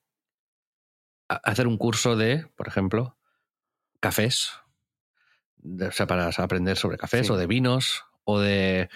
[1.28, 3.16] hacer un curso de, por ejemplo,
[4.00, 4.50] cafés,
[5.56, 7.32] de- o sea, para aprender sobre cafés Sí.
[7.32, 8.88] o de vinos o de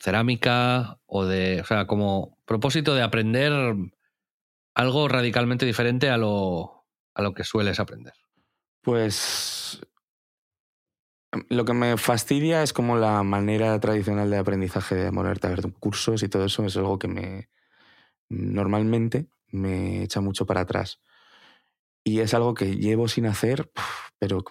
[0.00, 3.52] cerámica o de, o sea, como propósito de aprender
[4.74, 8.14] algo radicalmente diferente a lo, a lo que sueles aprender.
[8.84, 9.80] Pues
[11.48, 15.72] lo que me fastidia es como la manera tradicional de aprendizaje de ponerte a ver
[15.72, 17.48] cursos y todo eso es algo que me
[18.28, 21.00] normalmente me echa mucho para atrás.
[22.04, 23.70] Y es algo que llevo sin hacer,
[24.18, 24.44] pero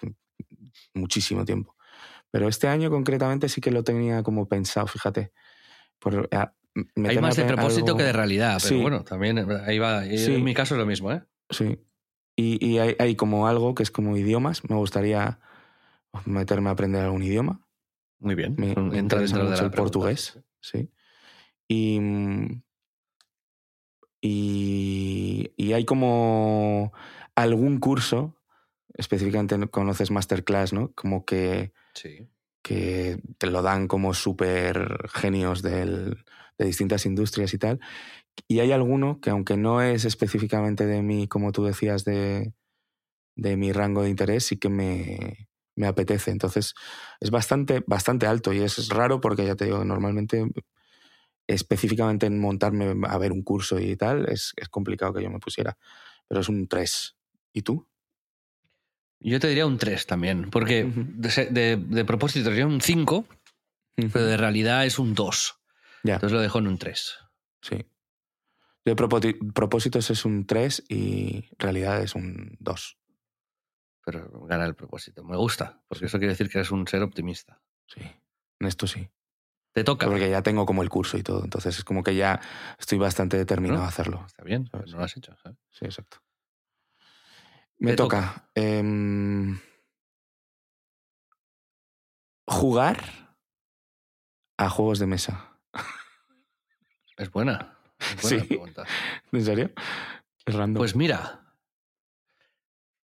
[0.94, 1.76] muchísimo tiempo.
[2.30, 5.32] Pero este año concretamente sí que lo tenía como pensado, fíjate.
[6.00, 6.52] Por, a-
[7.06, 8.82] Hay más de propósito algo- que de realidad, pero Sí.
[8.82, 10.02] bueno, también ahí va.
[10.04, 10.34] Sí.
[10.34, 11.22] En mi caso es lo mismo, ¿eh?
[11.50, 11.78] Sí.
[12.36, 14.68] Y, y hay, hay como algo que es como idiomas.
[14.68, 15.38] Me gustaría
[16.24, 17.60] meterme a aprender algún idioma.
[18.18, 18.54] Muy bien.
[18.58, 19.76] Me, Entra mucho la el pregunta.
[19.76, 20.38] portugués.
[20.60, 20.90] Sí.
[21.68, 22.62] Y, mm,
[24.20, 26.92] y, y hay como
[27.34, 28.36] algún curso,
[28.94, 30.92] específicamente no conoces Masterclass, ¿no?
[30.94, 32.26] Como que, Sí.
[32.62, 36.24] que te lo dan como súper genios del-
[36.58, 37.80] de distintas industrias y tal.
[38.48, 42.52] Y hay alguno que aunque no es específicamente de mí, como tú decías, de,
[43.36, 46.30] de mi rango de interés, sí que me, me apetece.
[46.30, 46.74] Entonces
[47.20, 50.44] es bastante, bastante alto y es raro porque ya te digo, normalmente
[51.46, 55.38] específicamente en montarme a ver un curso y tal, es, es complicado que yo me
[55.38, 55.76] pusiera.
[56.28, 57.16] Pero es un 3.
[57.52, 57.86] ¿Y tú?
[59.20, 63.26] Yo te diría un 3 también, porque de, de- de propósito diría un 5,
[63.94, 65.58] pero de realidad es un 2.
[66.02, 67.14] Ya, Entonces lo dejo en un 3.
[67.62, 67.76] sí.
[68.84, 72.98] De propósitos es un 3 y realidad es un 2.
[74.04, 75.24] Pero gana el propósito.
[75.24, 77.62] Me gusta, porque eso quiere decir que eres un ser optimista.
[77.86, 78.02] Sí.
[78.60, 79.08] En esto sí.
[79.72, 80.06] Te toca.
[80.06, 81.42] Porque ya tengo como el curso y todo.
[81.42, 82.40] Entonces es como que ya
[82.78, 83.86] estoy bastante determinado ¿No?
[83.86, 84.22] a hacerlo.
[84.26, 84.92] Está bien, ¿Sabes?
[84.92, 85.34] no lo has hecho.
[85.42, 85.58] ¿sabes?
[85.70, 86.18] Sí, exacto.
[87.78, 88.48] Me Te toca.
[88.54, 89.58] em,
[92.46, 93.02] jugar
[94.58, 95.58] a juegos de mesa.
[97.16, 97.73] Es buena.
[98.22, 98.46] Buena Sí.
[98.48, 98.84] pregunta.
[99.32, 99.70] ¿En serio?
[100.46, 100.80] Es random.
[100.80, 101.40] Pues mira,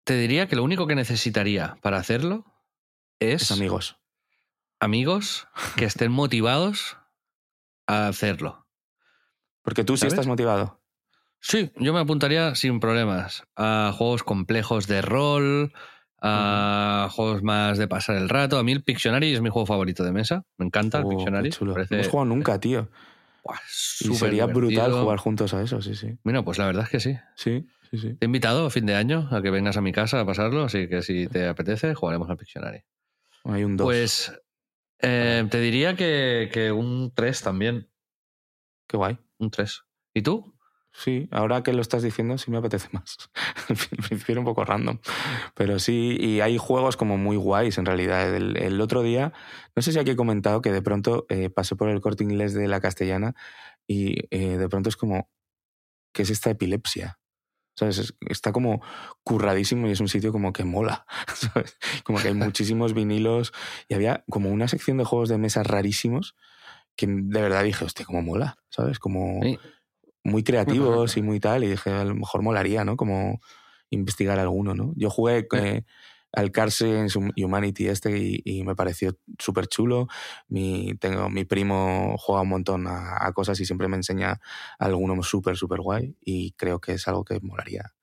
[0.04, 2.46] te diría que lo único que necesitaría para hacerlo
[3.20, 3.98] es Es amigos.
[4.80, 6.98] amigos que estén motivados
[7.88, 8.66] a hacerlo.
[9.62, 10.82] Porque tú sí estás motivado.
[11.40, 15.74] Sí, yo me apuntaría sin problemas a juegos complejos de rol,
[16.22, 18.58] a juegos más de pasar el rato.
[18.58, 20.44] A mí el Pictionary es mi juego favorito de mesa.
[20.58, 21.50] Me encanta el Oh, Pictionary.
[21.52, 21.76] chulo.
[21.76, 22.90] No hemos jugado nunca, tío.
[24.02, 26.18] Y sería brutal jugar juntos a eso, sí, sí.
[26.24, 27.18] Bueno, pues la verdad es que sí.
[27.36, 28.14] Sí, sí, sí.
[28.16, 30.64] Te he invitado a fin de año a que vengas a mi casa a pasarlo,
[30.64, 32.84] así que si te apetece, jugaremos al Pictionary.
[33.46, 33.86] Hay un 2.
[33.86, 34.42] Pues
[35.00, 37.90] eh, te diría que, que un 3 también.
[38.88, 39.18] Qué guay.
[39.38, 39.84] Un 3.
[40.14, 40.57] ¿Y tú?
[41.00, 43.18] Sí, ahora que lo estás diciendo, sí me apetece más.
[44.28, 44.98] Era un poco random.
[45.54, 48.36] Pero sí, y hay juegos como muy guays en realidad.
[48.36, 49.32] El, el otro día,
[49.76, 52.56] no sé si aquí he comentado que de pronto eh, pasé por el corte inglés
[52.56, 53.36] de la castellana
[53.86, 55.30] y eh, de pronto es como,
[56.14, 57.20] ¿qué es esta epilepsia?
[57.76, 58.00] ¿Sabes?
[58.00, 58.82] Es- Está como
[59.24, 61.06] curradísimo y es un sitio como que mola.
[61.36, 61.78] ¿sabes?
[62.06, 63.54] Como que hay muchísimos vinilos
[63.88, 66.36] y había como una sección de juegos de mesa rarísimos
[66.96, 68.98] que de verdad dije, hostia, cómo mola, ¿sabes?
[68.98, 69.60] Como Sí.
[70.28, 71.64] Muy creativos y muy tal.
[71.64, 72.98] Y dije, a lo mejor molaría, ¿no?
[72.98, 73.40] Como
[73.90, 74.94] investigar alguno, ¿no?
[74.96, 75.84] Yo jugué eh,
[76.34, 76.84] al Cards
[77.38, 80.08] Humanity este y, y me pareció súper chulo.
[80.50, 84.42] Mi, tengo, mi primo juega un montón a, a cosas y siempre me enseña
[84.78, 86.16] alguno súper, súper guay.
[86.22, 87.94] Y creo que es algo que molaría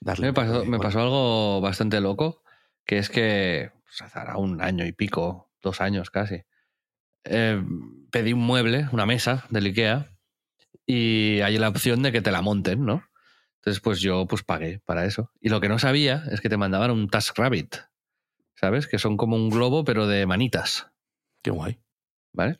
[0.00, 0.26] darle.
[0.26, 2.42] Me pasó, me algo bastante loco,
[2.84, 6.42] que es que pues, ahora un año y pico, dos años casi,
[7.24, 7.62] eh,
[8.10, 10.13] pedí un mueble, una mesa del IKEA,
[10.86, 13.04] y hay la opción de que te la monten, ¿no?
[13.56, 15.30] Entonces, pues yo pues pagué para eso.
[15.40, 17.76] Y lo que no sabía es que te mandaban un TaskRabbit,
[18.54, 18.86] ¿sabes?
[18.86, 20.88] Que son como un globo, pero de manitas,
[21.42, 21.78] Qué guay.
[22.32, 22.58] ¿vale?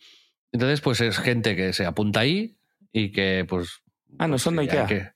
[0.53, 2.57] Entonces, pues es gente que se apunta ahí
[2.93, 3.83] y que, pues...
[4.19, 4.87] Ah, no son de Ikea.
[4.87, 5.11] que-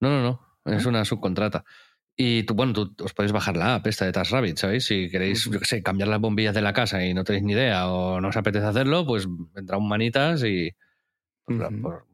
[0.00, 0.72] No, no, no.
[0.72, 0.88] Es ¿Ah?
[0.88, 1.64] una subcontrata.
[2.16, 4.84] Y tú, bueno, tú os podéis bajar la app esta de TaskRabbit, ¿sabéis?
[4.86, 7.52] Si queréis, yo qué sé, cambiar las bombillas de la casa y no tenéis ni
[7.52, 10.70] idea o no os apetece hacerlo, pues vendrá un manitas y
[11.44, 12.06] pues, por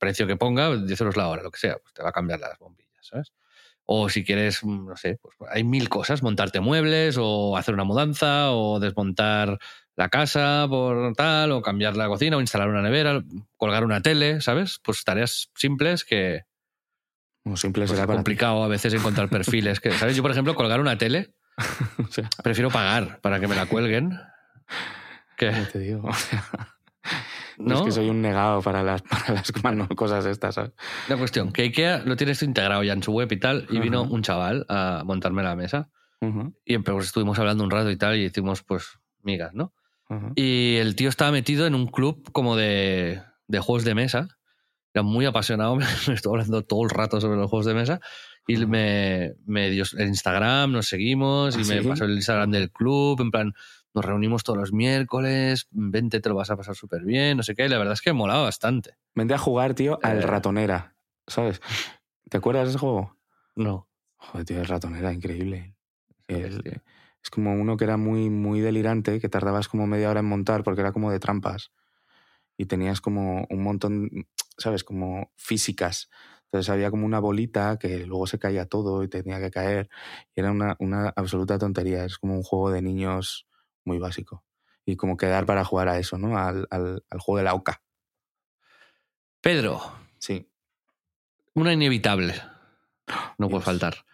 [0.00, 2.40] precio que ponga, 10 euros la hora, lo que sea, pues te va a cambiar
[2.40, 3.32] las bombillas, ¿sabes?
[3.84, 7.84] O si quieres, mm, no sé, pues hay mil cosas, montarte muebles o hacer una
[7.84, 9.58] mudanza o desmontar
[9.94, 13.22] la casa por tal, o cambiar la cocina o instalar una nevera,
[13.56, 14.80] colgar una tele, ¿sabes?
[14.82, 16.44] Pues tareas simples que,
[17.44, 18.18] Como simple pues será es para ti.
[18.18, 19.78] complicado a veces encontrar perfiles.
[19.80, 20.16] Que, ¿sabes?
[20.16, 21.34] Yo, por ejemplo, colgar una tele,
[21.98, 24.18] O sea, prefiero pagar para que me la cuelguen.
[25.36, 26.08] Que, ¿cómo te digo?
[26.08, 26.44] O sea,
[27.60, 27.74] ¿no?
[27.74, 29.02] Es que soy un negado para las,
[29.62, 30.72] para las cosas estas, ¿sabes?
[31.08, 33.78] La cuestión, que IKEA lo tiene esto integrado ya en su web y tal, y
[33.80, 34.10] vino Ajá.
[34.10, 35.90] un chaval a montarme la mesa.
[36.20, 39.72] Ujú, Y pues, estuvimos hablando un rato y tal, y hicimos pues migas, ¿no?
[40.08, 40.32] ujú.
[40.34, 44.28] Y el tío estaba metido en un club como de, de juegos de mesa.
[44.92, 45.76] Era muy apasionado,
[46.08, 48.00] me estuvo hablando todo el rato sobre los juegos de mesa.
[48.46, 51.88] Y me, me dio el Instagram, nos seguimos, y ¿Ah, me sí?
[51.88, 53.54] pasó el Instagram del club, en plan,
[53.94, 57.54] nos reunimos todos los miércoles, vente, te lo vas a pasar súper bien, no sé
[57.54, 57.66] qué.
[57.66, 58.94] Y la verdad es que molaba bastante.
[59.14, 60.26] Vente a jugar, tío, al Eh.
[60.26, 60.94] ratonera,
[61.26, 61.60] ¿sabes?
[62.28, 63.16] ¿Te acuerdas de ese juego?
[63.56, 63.88] No.
[64.16, 65.74] Joder, tío, el ratonera, increíble.
[66.28, 66.82] Bestia.
[67.22, 70.62] es como uno que era muy, muy delirante, que tardabas como media hora en montar
[70.62, 71.72] porque era como de trampas.
[72.56, 74.08] Y tenías como un montón,
[74.56, 74.84] ¿sabes?
[74.84, 76.08] Como físicas.
[76.44, 79.88] Entonces había como una bolita que luego se caía todo y tenía que caer.
[80.34, 82.04] Y era una, una absoluta tontería.
[82.04, 83.46] Es como un juego de niños
[83.90, 84.44] muy básico.
[84.86, 86.38] Y como quedar para jugar a eso, ¿no?
[86.38, 87.82] Al, al, al juego de la OCA.
[89.40, 89.80] Pedro,
[90.18, 90.48] Sí.
[91.54, 92.34] una inevitable.
[93.38, 94.04] No puede faltar.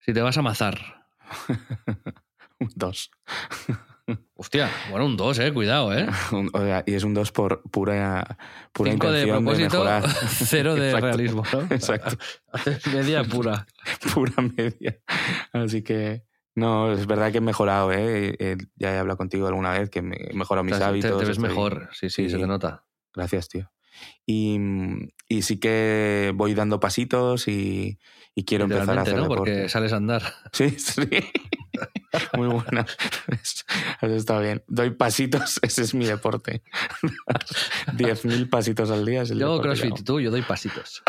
[0.00, 1.06] Si te vas a mazar.
[2.60, 3.10] Un 2.
[4.34, 6.06] Hostia, bueno, un 2, eh, cuidado, eh.
[6.32, 8.36] Un- o sea, y es un 2 por pura,
[8.72, 10.08] pura 5 de intención de, propósito, mejorar.
[10.28, 11.60] 0 de Exacto, realismo, ¿no?
[11.74, 12.16] Exacto.
[12.92, 13.66] Media pura.
[14.12, 14.98] Pura media.
[15.52, 16.24] Así que,
[16.54, 18.36] no, es verdad que he mejorado, ¿eh?
[18.38, 21.18] Eh, Ya he hablado contigo alguna vez que he mejorado mis hábitos.
[21.18, 22.30] Te ves estoy- mejor, sí, sí, sí.
[22.30, 22.84] se te nota.
[23.14, 23.70] Gracias, tío.
[24.26, 24.58] Y,
[25.28, 27.98] y sí que voy dando pasitos y,
[28.34, 29.28] y quiero empezar a hacer ¿no?
[29.28, 30.22] Porque sales a andar.
[30.52, 31.02] Sí, sí.
[32.36, 32.86] Muy buena.
[34.00, 34.62] Has estado bien.
[34.68, 36.62] Doy pasitos, ese es mi deporte.
[37.96, 41.02] 10.000 pasitos al día es el Yo hago crossfit, tú, yo doy pasitos.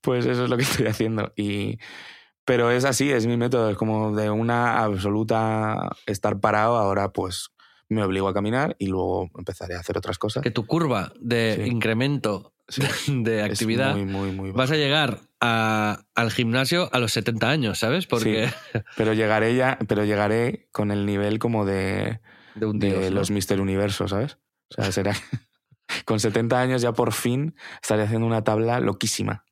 [0.00, 1.32] Pues eso es lo que estoy haciendo.
[1.36, 1.78] Y,
[2.44, 3.70] pero es así, es mi método.
[3.70, 7.50] Es como de una absoluta estar parado, ahora pues
[7.88, 10.42] me obligo a caminar y luego empezaré a hacer otras cosas.
[10.42, 11.70] Que tu curva de Sí.
[11.70, 12.80] incremento Sí.
[13.24, 17.78] de actividad muy, muy, muy vas a llegar a- al gimnasio a los 70 años,
[17.80, 18.06] ¿sabes?
[18.06, 18.48] Porque
[18.96, 22.20] Pero llegaré ya, pero llegaré con el nivel como de,
[22.54, 23.16] de un de dios, ¿no?
[23.18, 24.38] los Mister Universo, ¿sabes?
[24.70, 25.12] O sea, será
[26.06, 29.44] con 70 años ya por fin estaré haciendo una tabla loquísima.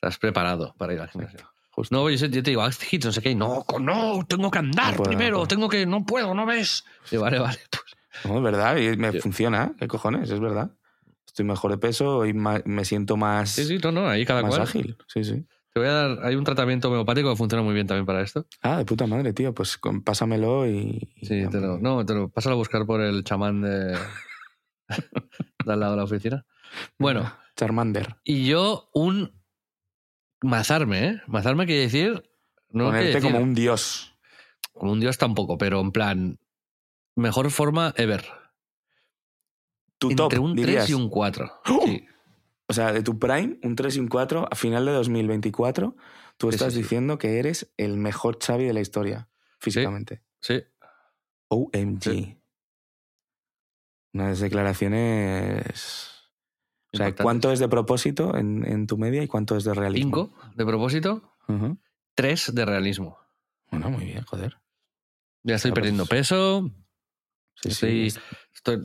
[0.00, 1.51] Estás preparado para ir al gimnasio.
[1.72, 1.94] Justo.
[1.96, 3.30] No, yo, te digo, haz hits, no sé qué.
[3.30, 6.46] y No, no, tengo que andar No puedo, primero, no tengo que, no puedo, no
[6.46, 6.84] ves.
[7.10, 7.58] Vale, vale.
[7.70, 7.82] Pues,
[8.24, 10.30] No, es verdad, y me funciona, ¿qué cojones?
[10.30, 10.70] Es verdad.
[11.26, 14.42] Estoy mejor de peso y ma- me siento más, sí, sí, no, no, ahí cada
[14.42, 14.62] más cual.
[14.62, 14.96] ágil.
[15.08, 15.46] Sí, sí.
[15.72, 18.44] Te voy a dar, hay un tratamiento homeopático que funciona muy bien también para esto.
[18.60, 19.54] Ah, de puta madre, tío.
[19.54, 21.10] Pues pásamelo y.
[21.16, 23.96] y Sí, te lo, no, te lo pasas a buscar por el chamán de,
[25.64, 26.44] de al lado de la oficina.
[26.98, 28.16] Bueno, Charmander.
[28.24, 29.32] y yo un
[30.42, 31.22] mazarme, ¿eh?
[31.26, 32.22] Mazarme quiere decir...
[32.70, 34.14] No quiere Ponerte decir- como un dios.
[34.72, 36.38] como un dios tampoco, pero en plan...
[37.14, 38.24] Mejor forma ever.
[39.98, 40.84] Tu Entre top, un dirías.
[40.86, 41.52] 3 y un 4.
[41.68, 41.82] ¡Oh!
[41.86, 42.06] Sí.
[42.68, 45.94] O sea, de tu prime, un 3 y un 4, a final de 2024,
[46.38, 49.28] tú Sí, estás sí, diciendo que eres el mejor Xavi de la historia,
[49.58, 50.22] físicamente.
[50.40, 50.62] Sí.
[51.48, 52.38] OMG.
[54.14, 56.11] Unas declaraciones
[56.94, 57.14] O sea.
[57.14, 60.04] ¿cuánto es de propósito en, en tu media y cuánto es de realismo?
[60.30, 61.34] Cinco de propósito,
[62.14, 63.18] tres de realismo.
[63.70, 64.58] Bueno, muy bien, joder.
[65.42, 66.70] Ya estoy Ah, pues- perdiendo peso,
[67.56, 68.20] Sí, estoy, sí.
[68.54, 68.82] estoy-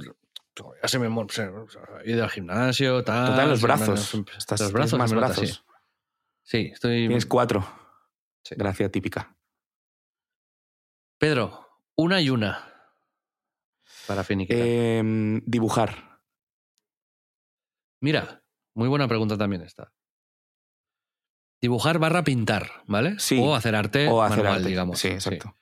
[0.81, 3.27] ya se me he ido al gimnasio, tal.
[3.31, 4.15] Total, los brazos.
[4.15, 5.49] me- Estás, los brazos, más brazos.
[5.49, 5.59] sí.
[6.43, 7.07] Sí, estoy.
[7.07, 7.67] Tienes cuatro.
[8.43, 8.55] Sí.
[8.57, 9.35] Gracia típica.
[11.17, 12.63] Pedro, una y una.
[14.07, 14.65] Para finiquitar.
[14.65, 16.16] Em, dibujar.
[17.99, 18.43] Mira,
[18.73, 19.91] muy buena pregunta también esta.
[21.61, 23.15] Dibujar barra pintar, ¿vale?
[23.19, 23.39] Sí.
[23.41, 24.69] O hacer arte o hacer manual, arte.
[24.69, 24.99] digamos.
[24.99, 25.55] Sí, exacto.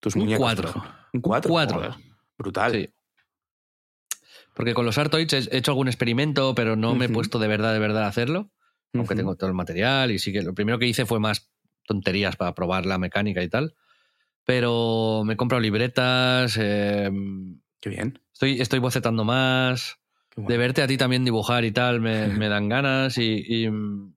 [0.00, 0.42] Tus Un muñecos.
[0.42, 0.84] cuatro.
[1.12, 1.50] Un cuatro.
[1.50, 1.76] cuatro.
[1.78, 1.94] joder.
[2.36, 2.72] Brutal.
[2.72, 2.90] Sí.
[4.54, 7.72] Porque con los Artoids he hecho algún experimento, pero no me he puesto de verdad,
[7.72, 8.50] de verdad a hacerlo.
[8.94, 11.50] Aunque tengo todo el material y sí que lo primero que hice fue más
[11.86, 13.74] tonterías para probar la mecánica y tal.
[14.44, 17.10] Pero me he comprado libretas, eh,
[17.80, 18.20] Qué bien.
[18.34, 19.98] estoy, estoy bocetando más.
[20.36, 20.48] Bueno.
[20.48, 24.14] De verte a ti también dibujar y tal me, me dan ganas y, y, mm,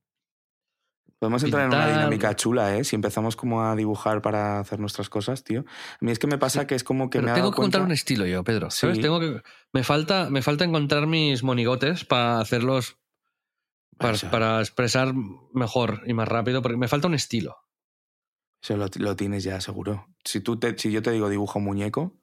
[1.18, 2.84] Podemos entrar en una dinámica chula, ¿eh?
[2.84, 5.60] Si empezamos como a dibujar para hacer nuestras cosas, tío.
[5.60, 7.84] A mí es que me pasa que es como que pero me tengo que encontrar
[7.84, 8.70] un estilo yo, Pedro.
[8.70, 8.96] ¿sabes?
[8.96, 9.02] Sí.
[9.02, 9.40] Tengo que,
[9.72, 12.98] me, falta, me falta encontrar mis monigotes para hacerlos,
[13.96, 14.30] para, Eso.
[14.30, 15.14] para expresar
[15.54, 17.56] mejor y más rápido, porque me falta un estilo.
[18.62, 20.08] Eso lo, lo tienes ya seguro.
[20.22, 22.20] Si, tú te, si yo te digo dibujo un muñeco,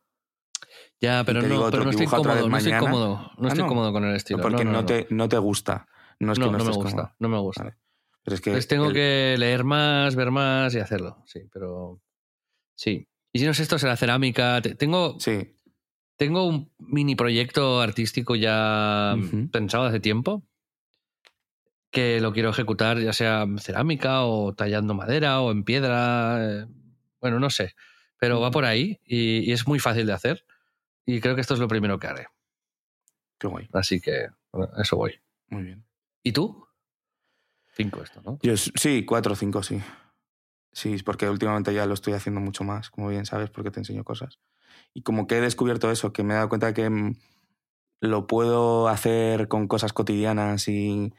[0.99, 3.67] Ya, pero no, digo pero no estoy cómodo, no estoy cómodo, no Ah, estoy no.
[3.67, 4.41] cómodo con el estilo.
[4.41, 5.87] porque no, te, no te gusta.
[6.19, 7.11] No es que no, me gusta, cómodo.
[7.19, 7.63] no me gusta.
[7.63, 7.75] Vale.
[8.23, 11.23] Pero es que Entonces tengo el- que leer más, ver más y hacerlo.
[11.25, 11.99] Sí, pero
[12.75, 13.07] sí.
[13.33, 14.61] Y si no es esto, será cerámica.
[14.61, 15.55] Te- Tengo, Sí,
[16.15, 19.49] tengo un mini proyecto artístico ya Ujú.
[19.51, 20.43] pensado hace tiempo
[21.91, 26.37] que lo quiero ejecutar ya sea en cerámica o tallando madera o en piedra.
[26.41, 26.65] eh,
[27.21, 27.75] Bueno, no sé.
[28.19, 30.45] Pero va por ahí y, y es muy fácil de hacer.
[31.05, 32.27] Y creo que esto es lo primero que haré.
[33.37, 33.69] qué guay.
[33.73, 35.19] Así que bueno, eso voy.
[35.49, 35.85] Muy bien.
[36.23, 36.65] ¿Y tú?
[37.75, 38.39] Cinco esto, ¿no?
[38.41, 39.81] Yo, sí, cuatro o cinco, sí.
[40.71, 44.03] Sí, porque últimamente ya lo estoy haciendo mucho más, como bien sabes, porque te enseño
[44.03, 44.39] cosas.
[44.93, 47.15] Y como que he descubierto eso, que me he dado cuenta que mm,
[48.01, 51.13] lo puedo hacer con cosas cotidianas y,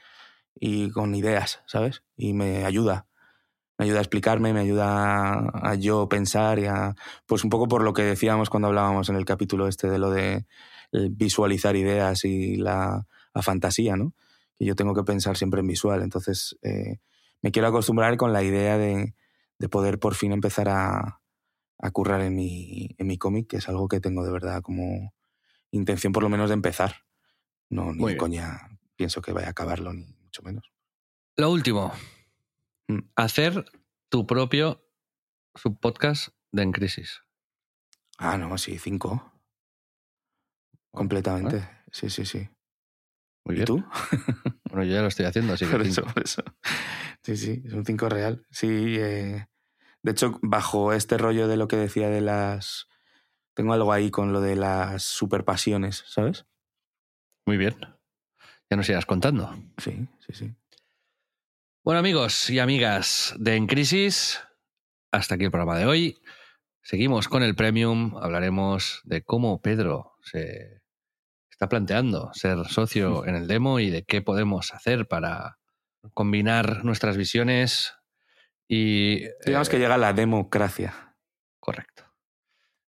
[0.54, 2.02] y con ideas, ¿sabes?
[2.16, 3.06] Y me ayuda.
[3.78, 6.94] Me ayuda a explicarme, me ayuda a, a yo pensar y a...
[7.26, 10.10] Pues un poco por lo que decíamos cuando hablábamos en el capítulo este de lo
[10.10, 10.46] de
[10.92, 13.06] el visualizar ideas y la,
[13.42, 14.14] fantasía, ¿no?
[14.56, 16.02] Que yo tengo que pensar siempre en visual.
[16.02, 16.98] Entonces, eh,
[17.42, 19.14] me quiero acostumbrar con la idea de,
[19.58, 21.20] de poder por fin empezar a,
[21.78, 25.12] a currar en mi, en mi cómic, que es algo que tengo de verdad como
[25.72, 27.02] intención por lo menos de empezar.
[27.68, 30.70] No, ni coña pienso que vaya a acabarlo, ni mucho menos.
[31.36, 31.92] Lo último.
[32.88, 32.98] Mm.
[33.16, 33.64] Hacer
[34.10, 34.86] tu propio
[35.54, 37.22] subpodcast de En Crisis.
[38.18, 39.32] Ah, no, sí, cinco.
[40.92, 41.68] Completamente.
[41.90, 42.48] Sí, sí, sí.
[43.44, 43.66] Muy ¿Y bien.
[43.66, 43.84] tú?
[44.70, 46.14] Bueno, yo ya lo estoy haciendo, así que por eso, cinco.
[46.14, 46.42] por eso.
[47.22, 48.44] Sí, sí, es un 5 real.
[48.50, 49.46] Sí, eh,
[50.02, 52.88] de hecho, bajo este rollo de lo que decía de las...
[53.54, 56.44] Tengo algo ahí con lo de las superpasiones, ¿sabes?
[57.46, 57.76] Muy bien.
[58.68, 59.54] Ya nos irás contando.
[59.78, 60.54] Sí, sí, sí.
[61.84, 64.40] Bueno, amigos y amigas de En Crisis,
[65.12, 66.18] hasta aquí el programa de hoy.
[66.80, 68.16] Seguimos con el Premium.
[68.16, 70.80] Hablaremos de cómo Pedro se
[71.50, 75.58] está planteando ser socio en el demo y de qué podemos hacer para
[76.14, 77.92] combinar nuestras visiones
[78.66, 79.28] y...
[79.44, 81.14] Digamos eh, que llega la democracia.
[81.60, 82.04] Correcto.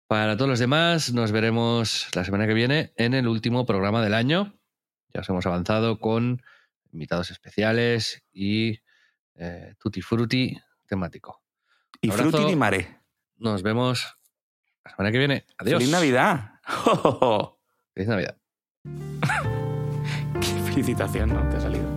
[0.07, 4.13] Para todos los demás, nos veremos la semana que viene en el último programa del
[4.13, 4.57] año.
[5.13, 6.41] Ya os hemos avanzado con
[6.97, 8.79] invitados especiales y
[9.35, 11.43] eh, tutti frutti temático.
[12.01, 13.01] Y frutti di mare.
[13.37, 14.17] Nos vemos
[14.83, 15.45] la semana que viene.
[15.59, 15.77] Adiós.
[15.79, 16.59] ¡Feliz Navidad!
[17.93, 18.37] Feliz Navidad.
[20.41, 21.47] ¡Qué felicitación, ¿no?
[21.49, 21.96] Te ha salido.